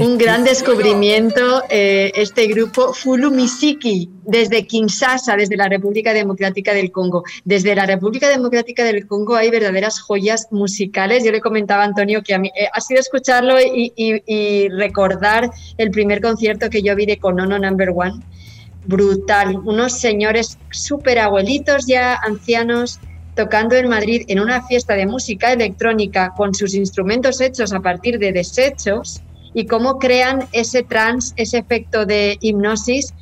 [0.00, 7.22] Un gran descubrimiento eh, este grupo Fulumisiki desde Kinshasa, desde la República Democrática del Congo.
[7.44, 11.22] Desde la República Democrática del Congo hay verdaderas joyas musicales.
[11.22, 15.90] Yo le comentaba a Antonio que a mí eh, ha sido escucharlo y, recordar el
[15.90, 18.22] primer concierto que yo vi de Konono Number One.
[18.86, 19.56] Brutal.
[19.64, 23.00] Unos señores súper abuelitos ya, ancianos,
[23.34, 28.18] tocando en Madrid en una fiesta de música electrónica con sus instrumentos hechos a partir
[28.18, 29.22] de desechos
[29.54, 33.12] y cómo crean ese trance, ese efecto de hipnosis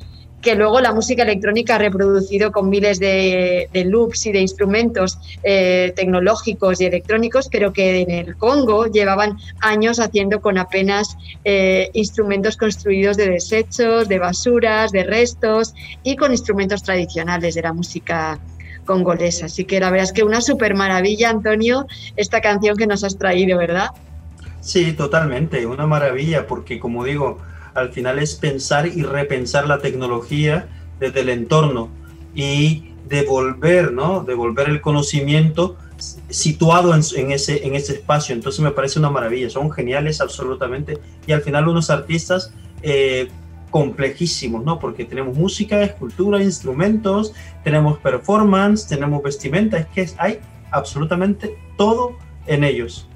[0.45, 5.91] que luego la música electrónica ha reproducido con miles de, loops y de instrumentos eh,
[5.95, 12.57] tecnológicos y electrónicos, pero que en el Congo llevaban años haciendo con apenas eh, instrumentos
[12.57, 15.73] construidos de desechos, de basuras, de restos
[16.03, 18.39] y con instrumentos tradicionales de la música
[18.85, 19.47] congolesa.
[19.47, 21.87] Así que la verdad es que una super maravilla, Antonio,
[22.17, 23.87] esta canción que nos has traído, ¿verdad?
[24.61, 27.39] Sí, totalmente, una maravilla, porque como digo,
[27.75, 30.67] al final es pensar y repensar la tecnología
[30.99, 31.89] desde el entorno
[32.33, 34.23] y devolver, ¿no?
[34.23, 35.77] Devolver el conocimiento
[36.29, 38.33] situado en, ese, en ese espacio.
[38.33, 40.97] Entonces me parece una maravilla, son geniales absolutamente.
[41.27, 43.29] Y al final unos artistas eh,
[43.69, 44.79] complejísimos, ¿no?
[44.79, 50.39] Porque tenemos música, escultura, instrumentos, tenemos performance, tenemos vestimenta, es que hay
[50.71, 52.17] absolutamente todo
[52.47, 53.07] en ellos.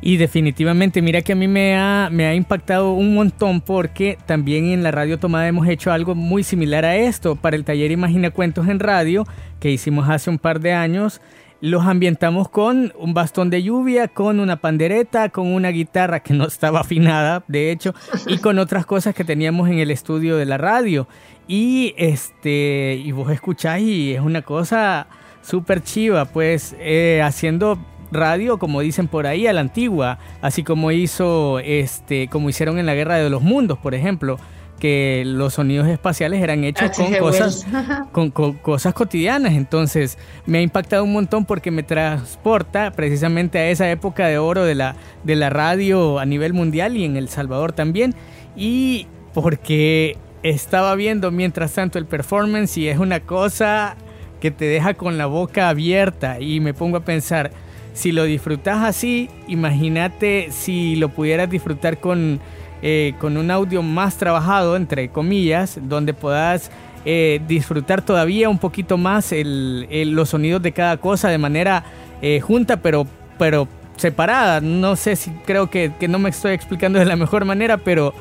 [0.00, 4.66] Y definitivamente, mira que a mí me ha, me ha impactado un montón porque también
[4.66, 7.34] en la Radio Tomada hemos hecho algo muy similar a esto.
[7.34, 9.26] Para el taller Imagina Cuentos en Radio,
[9.58, 11.20] que hicimos hace un par de años,
[11.60, 16.46] los ambientamos con un bastón de lluvia, con una pandereta, con una guitarra que no
[16.46, 17.92] estaba afinada, de hecho,
[18.28, 21.08] y con otras cosas que teníamos en el estudio de la radio.
[21.48, 25.08] Y este, y vos escucháis y es una cosa
[25.42, 27.78] súper chiva, pues eh, haciendo
[28.10, 32.86] radio, como dicen por ahí, a la antigua, así como hizo este, como hicieron en
[32.86, 34.38] la Guerra de los Mundos, por ejemplo,
[34.78, 37.66] que los sonidos espaciales eran hechos con cosas,
[38.12, 39.54] con, cosas cotidianas.
[39.54, 44.64] Entonces me ha impactado un montón porque me transporta precisamente a esa época de oro
[44.64, 48.14] de la, de la radio a nivel mundial y en El Salvador también.
[48.56, 53.96] Y porque estaba viendo mientras tanto el performance y es una cosa
[54.40, 57.50] que te deja con la boca abierta y me pongo a pensar,
[57.98, 62.38] si lo disfrutas así, imagínate si lo pudieras disfrutar con,
[62.80, 66.70] eh, con un audio más trabajado, entre comillas, donde puedas
[67.04, 71.82] eh, disfrutar todavía un poquito más los sonidos de cada cosa de manera
[72.22, 73.04] eh, junta, pero,
[73.36, 74.60] pero separada.
[74.60, 78.14] No sé si creo que, no me estoy explicando de la mejor manera, pero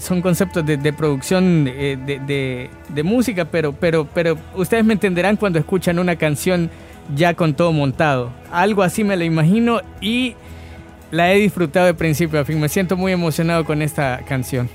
[0.00, 5.98] son conceptos de, producción de, de, música, pero, pero, pero ustedes me entenderán cuando escuchan
[5.98, 6.70] una canción
[7.14, 8.30] ya con todo montado.
[8.50, 10.34] Algo así me lo imagino y
[11.10, 12.60] la he disfrutado de principio a fin.
[12.60, 14.68] Me siento muy emocionado con esta canción.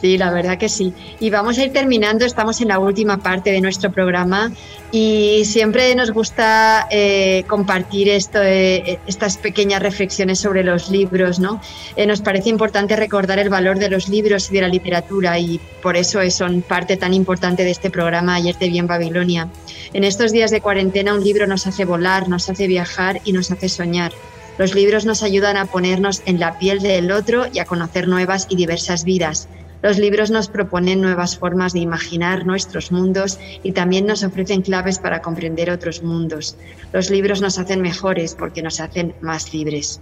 [0.00, 0.92] Sí, la verdad que sí.
[1.18, 4.52] Y vamos a ir terminando, estamos en la última parte de nuestro programa
[4.92, 11.60] y siempre nos gusta eh, compartir esto, eh, estas pequeñas reflexiones sobre los libros, ¿no?
[11.96, 15.60] Eh, nos parece importante recordar el valor de los libros y de la literatura y
[15.82, 19.48] por eso son parte tan importante de este programa Ayer te vi en Babilonia.
[19.92, 23.50] En estos días de cuarentena un libro nos hace volar, nos hace viajar y nos
[23.50, 24.12] hace soñar.
[24.58, 28.46] Los libros nos ayudan a ponernos en la piel del otro y a conocer nuevas
[28.48, 29.48] y diversas vidas
[29.82, 34.98] los libros nos proponen nuevas formas de imaginar nuestros mundos y también nos ofrecen claves
[34.98, 36.56] para comprender otros mundos.
[36.92, 40.00] Los libros nos hacen mejores porque nos hacen más libres.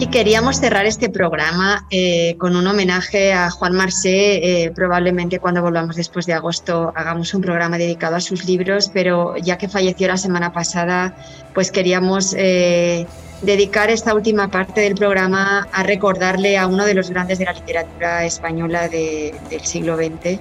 [0.00, 4.62] Y queríamos cerrar este programa eh, con un homenaje a Juan Marsé.
[4.62, 9.36] Eh, probablemente cuando volvamos después de agosto hagamos un programa dedicado a sus libros, pero
[9.38, 11.16] ya que falleció la semana pasada,
[11.52, 13.08] pues queríamos eh,
[13.42, 17.52] dedicar esta última parte del programa a recordarle a uno de los grandes de la
[17.52, 20.38] literatura española del siglo XX.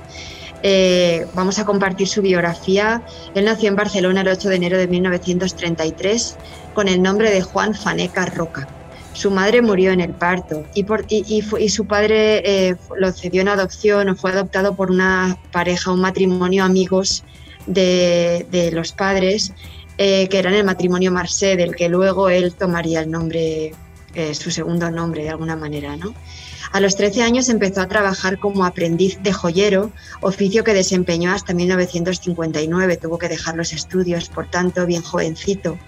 [1.34, 3.02] vamos a compartir su biografía.
[3.34, 6.38] Él nació en Barcelona el 8 de enero de 1933
[6.76, 8.68] con el nombre de Juan Faneca Roca.
[9.18, 14.16] Su madre murió en el parto y, su padre eh, lo cedió en adopción o
[14.16, 17.24] fue adoptado por una pareja, un matrimonio amigos
[17.66, 19.54] de, los padres,
[19.98, 23.74] eh, que eran el matrimonio Marcé, del que luego él tomaría el nombre,
[24.14, 25.98] eh, su segundo nombre de alguna manera.
[26.72, 29.92] A los 13 años empezó a trabajar como aprendiz de joyero,
[30.22, 32.98] oficio que desempeñó hasta 1959.
[32.98, 35.80] Tuvo que dejar los estudios, por tanto, bien jovencito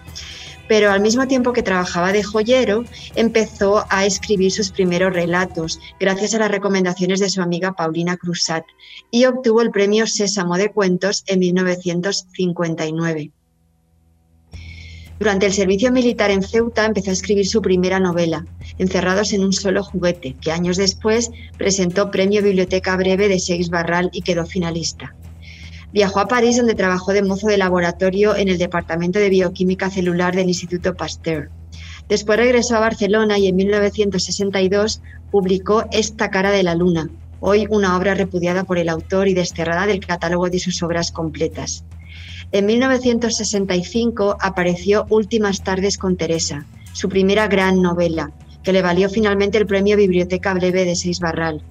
[0.69, 6.35] pero al mismo tiempo que trabajaba de joyero, empezó a escribir sus primeros relatos, gracias
[6.35, 8.63] a las recomendaciones de su amiga Paulina Cruzat,
[9.09, 13.31] y obtuvo el premio Sésamo de Cuentos en 1959.
[15.17, 18.45] Durante el servicio militar en Ceuta empezó a escribir su primera novela,
[18.77, 24.09] Encerrados en un solo juguete, que años después presentó Premio Biblioteca Breve de Seix Barral
[24.13, 25.15] y quedó finalista.
[25.91, 30.35] Viajó a París donde trabajó de mozo de laboratorio en el Departamento de Bioquímica Celular
[30.35, 31.49] del Instituto Pasteur.
[32.07, 37.09] Después regresó a Barcelona y en 1962 publicó Esta cara de la luna,
[37.39, 41.83] hoy una obra repudiada por el autor y desterrada del catálogo de sus obras completas.
[42.51, 48.31] En 1965 apareció Últimas tardes con Teresa, su primera gran novela,
[48.63, 51.61] que le valió finalmente el premio Biblioteca Breve de Seis Barral.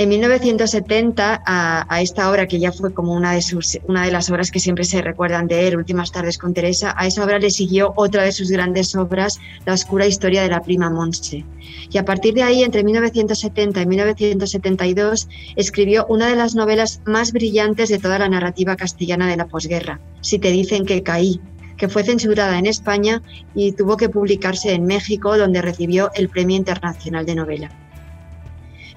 [0.00, 4.30] En 1970, a, esta obra, que ya fue como una de, sus, una de las
[4.30, 7.50] obras que siempre se recuerdan de él, Últimas tardes con Teresa, a esa obra le
[7.50, 11.44] siguió otra de sus grandes obras, La oscura historia de la prima Monse.
[11.90, 17.32] Y a partir de ahí, entre 1970 y 1972, escribió una de las novelas más
[17.32, 21.42] brillantes de toda la narrativa castellana de la posguerra, Si te dicen que caí,
[21.76, 23.20] que fue censurada en España
[23.54, 27.89] y tuvo que publicarse en México, donde recibió el Premio Internacional de Novela.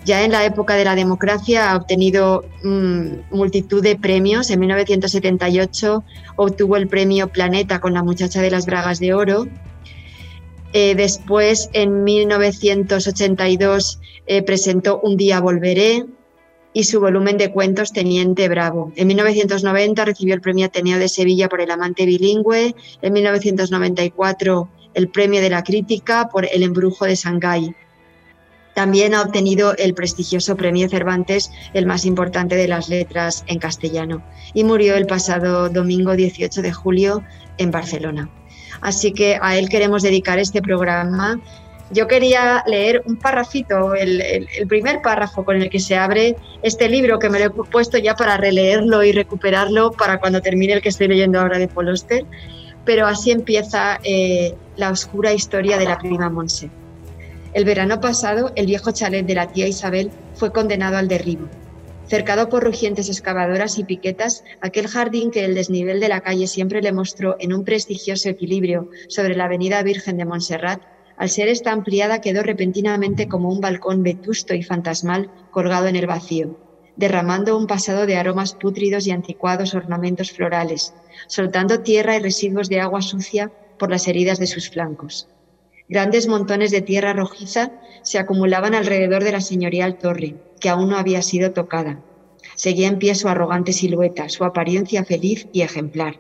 [0.06, 4.49] Ya en la época de la democracia ha obtenido mm, multitud de premios.
[4.49, 6.04] En 1978
[6.36, 9.47] obtuvo el premio Planeta con la muchacha de las bragas de oro.
[10.74, 16.06] Eh, después, en 1982, eh, presentó Un día volveré
[16.74, 18.91] y su volumen de cuentos Teniente Bravo.
[18.95, 22.76] En 1990 recibió el premio Ateneo de Sevilla por El amante bilingüe.
[23.01, 27.76] En 1994 el premio de la crítica por El embrujo de Shanghái.
[28.74, 34.24] También ha obtenido el prestigioso Premio Cervantes, el más importante de las letras en castellano,
[34.53, 37.24] y murió el pasado domingo 18 de julio
[37.57, 38.30] en Barcelona.
[38.82, 41.39] Así que a él queremos dedicar este programa.
[41.91, 47.19] Yo quería leer un párrafito, el, primer párrafo con el que se abre este libro,
[47.19, 50.89] que me lo he puesto ya para releerlo y recuperarlo para cuando termine el que
[50.89, 51.93] estoy leyendo ahora de Paul
[52.84, 56.71] Pero así empieza eh, la oscura historia de la prima Monse.
[57.54, 61.47] El verano pasado, el viejo chalet de la tía Isabel fue condenado al derribo.
[62.08, 66.82] Cercado por rugientes excavadoras y piquetas, aquel jardín que el desnivel de la calle siempre
[66.82, 70.82] le mostró en un prestigioso equilibrio sobre la avenida Virgen de Montserrat,
[71.16, 76.08] al ser esta ampliada quedó repentinamente como un balcón vetusto y fantasmal colgado en el
[76.08, 76.58] vacío,
[76.95, 80.95] derramando un pasado de aromas pútridos y anticuados ornamentos florales,
[81.28, 85.28] soltando tierra y residuos de agua sucia por las heridas de sus flancos.
[85.89, 87.71] Grandes montones de tierra rojiza
[88.03, 92.01] se acumulaban alrededor de la señorial torre, que aún no había sido tocada.
[92.55, 96.19] Seguía en pie su arrogante silueta, su apariencia feliz y ejemplar.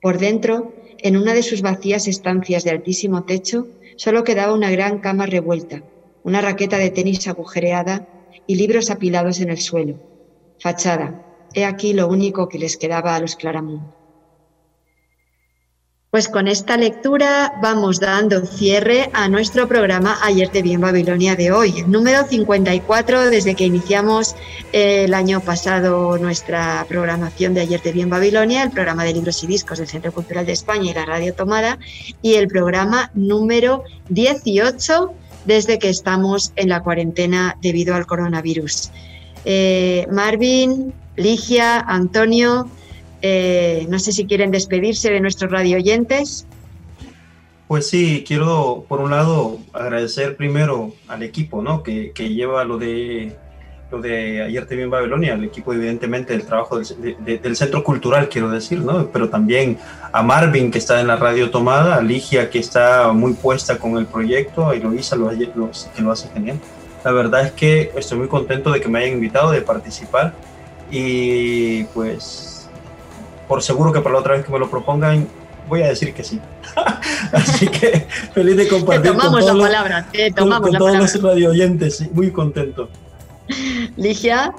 [0.00, 4.98] Por dentro, en una de sus vacías estancias de altísimo techo, solo quedaba una gran
[4.98, 5.82] cama revuelta,
[6.22, 8.06] una raqueta de tenis agujereada
[8.46, 9.96] y libros apilados en el suelo.
[10.60, 11.24] Fachada.
[11.54, 13.97] He aquí lo único que les quedaba a los Claramunt.
[16.10, 21.36] Pues con esta lectura vamos dando cierre a nuestro programa Ayer te vi en Babilonia
[21.36, 24.34] de hoy, número 54 desde que iniciamos
[24.72, 29.44] el año pasado nuestra programación de Ayer te vi en Babilonia, el programa de libros
[29.44, 31.78] y discos del Centro Cultural de España y la Radio Tomada,
[32.22, 35.12] y el programa número 18
[35.44, 38.92] desde que estamos en la cuarentena debido al coronavirus.
[39.44, 42.70] Eh, Marvin, Ligia, Antonio,
[43.22, 46.46] eh, no sé si quieren despedirse de nuestros radio oyentes.
[47.66, 51.82] Pues sí, quiero por un lado agradecer primero al equipo ¿no?
[51.82, 53.36] que, lleva lo de,
[53.90, 58.30] lo de Ayer te vi en Babilonia, al equipo evidentemente del trabajo del, Centro Cultural,
[58.30, 59.10] quiero decir, ¿no?
[59.12, 59.76] pero también
[60.12, 63.98] a Marvin que está en la radio tomada, a Ligia que está muy puesta con
[63.98, 66.58] el proyecto, a Eloisa lo, que lo hace genial.
[67.04, 70.32] La verdad es que estoy muy contento de que me hayan invitado, de participar
[70.90, 72.57] y pues
[73.48, 75.26] por seguro que para la otra vez que me lo propongan,
[75.68, 76.40] voy a decir que sí.
[77.32, 79.10] Así que feliz de compartir.
[79.12, 82.90] Te tomamos la palabra, te tomamos con, todos los radio oyentes, muy contento.
[83.96, 84.54] Ligia.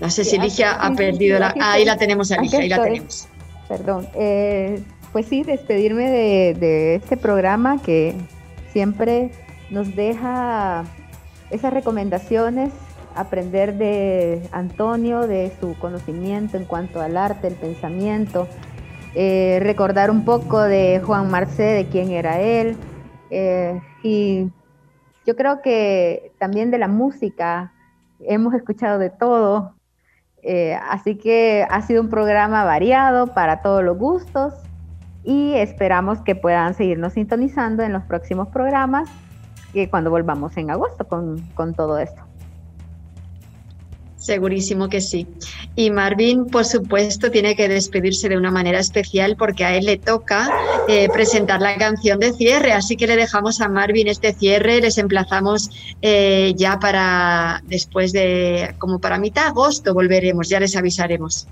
[0.00, 1.54] No sé si Ligia ha perdido la.
[1.60, 3.28] ahí la tenemos a Ligia, ahí la tenemos.
[3.68, 4.08] Perdón.
[4.14, 8.14] Eh, pues sí, despedirme de, de este programa que
[8.72, 9.30] siempre
[9.70, 10.84] nos deja
[11.50, 12.70] esas recomendaciones
[13.16, 18.46] aprender de Antonio, de su conocimiento en cuanto al arte, el pensamiento,
[19.14, 22.76] eh, recordar un poco de Juan Marcé, de quién era él,
[23.30, 24.50] eh, y
[25.26, 27.72] yo creo que también de la música,
[28.20, 29.74] hemos escuchado de todo,
[30.48, 34.54] Eh, así que ha sido un programa variado para todos los gustos
[35.24, 39.08] y esperamos que puedan seguirnos sintonizando en los próximos programas
[39.74, 42.22] y cuando volvamos en agosto con, con todo esto.
[44.26, 45.24] Segurísimo que sí.
[45.76, 49.98] Y Marvin, por supuesto, tiene que despedirse de una manera especial porque a él le
[49.98, 50.50] toca
[50.88, 52.72] eh, presentar la canción de cierre.
[52.72, 54.80] Así que le dejamos a Marvin este cierre.
[54.80, 55.70] Les emplazamos
[56.02, 60.48] eh, ya para después de, como para mitad de agosto, volveremos.
[60.48, 61.46] Ya les avisaremos.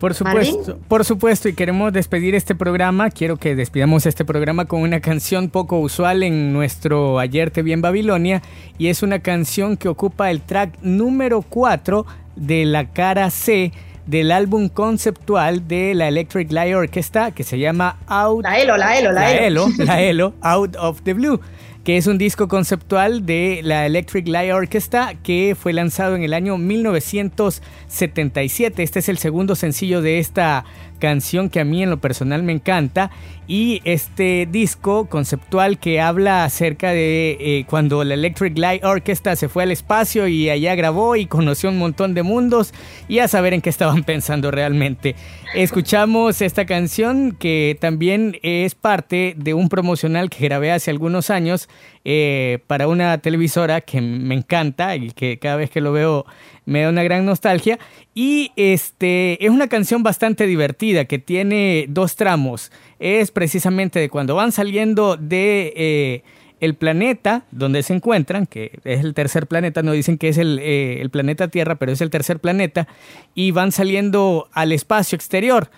[0.00, 3.10] Por supuesto, por supuesto, y queremos despedir este programa.
[3.10, 7.74] Quiero que despidamos este programa con una canción poco usual en nuestro Ayer te vi
[7.74, 8.40] en Babilonia,
[8.78, 13.72] y es una canción que ocupa el track número 4 de la cara C
[14.06, 18.42] del álbum conceptual de la Electric Light Orchestra que se llama Out.
[18.42, 19.66] La Elo, la Elo, la, la Elo.
[19.76, 21.38] La Elo, Out of the Blue
[21.84, 26.34] que es un disco conceptual de la Electric Light Orchestra que fue lanzado en el
[26.34, 28.82] año 1977.
[28.82, 30.66] Este es el segundo sencillo de esta
[31.00, 33.10] canción que a mí en lo personal me encanta
[33.48, 39.48] y este disco conceptual que habla acerca de eh, cuando la Electric Light Orchestra se
[39.48, 42.72] fue al espacio y allá grabó y conoció un montón de mundos
[43.08, 45.16] y a saber en qué estaban pensando realmente.
[45.52, 51.68] Escuchamos esta canción que también es parte de un promocional que grabé hace algunos años
[52.04, 56.24] eh, para una televisora que me encanta y que cada vez que lo veo
[56.70, 57.78] me da una gran nostalgia.
[58.14, 62.70] Y este es una canción bastante divertida que tiene dos tramos.
[63.00, 66.22] Es precisamente de cuando van saliendo de eh,
[66.60, 70.60] el planeta donde se encuentran, que es el tercer planeta, no dicen que es el,
[70.62, 72.86] eh, el planeta Tierra, pero es el tercer planeta,
[73.34, 75.70] y van saliendo al espacio exterior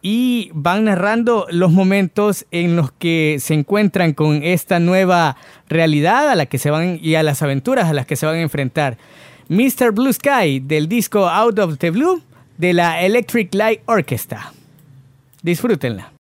[0.00, 5.36] y van narrando los momentos en los que se encuentran con esta nueva
[5.68, 8.36] realidad a la que se van y a las aventuras a las que se van
[8.36, 8.96] a enfrentar.
[9.48, 9.92] Mr.
[9.92, 12.20] Blue Sky del disco Out of the Blue
[12.58, 14.52] de la Electric Light Orchestra.
[15.40, 16.17] Disfrútenla.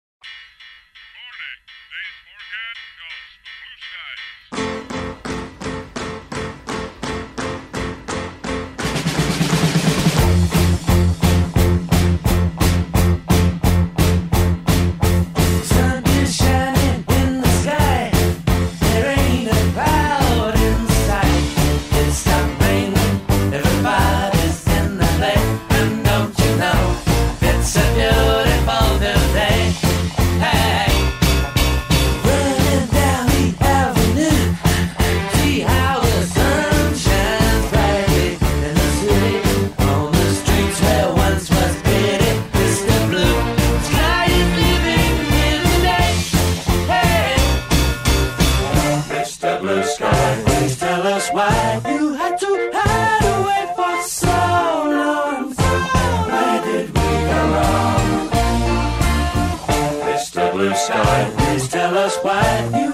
[61.97, 62.86] Us why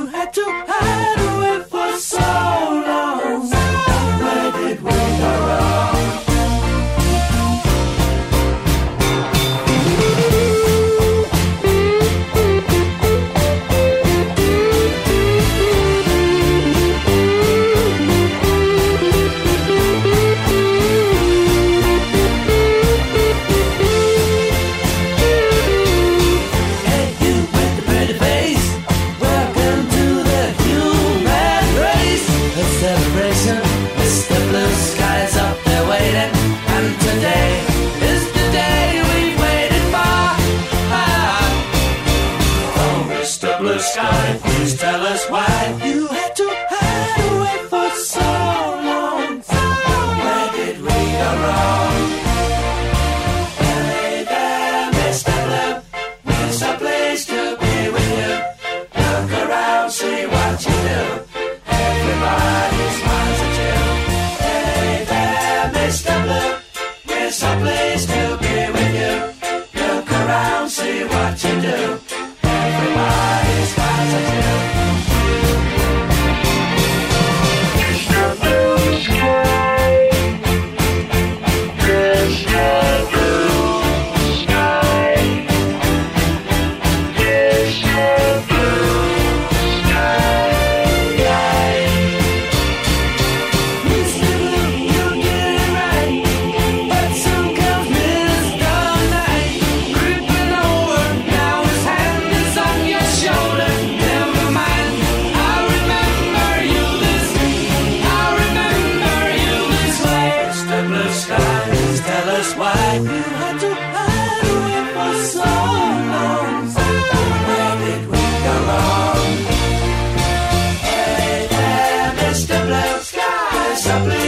[123.93, 124.22] Chaplin.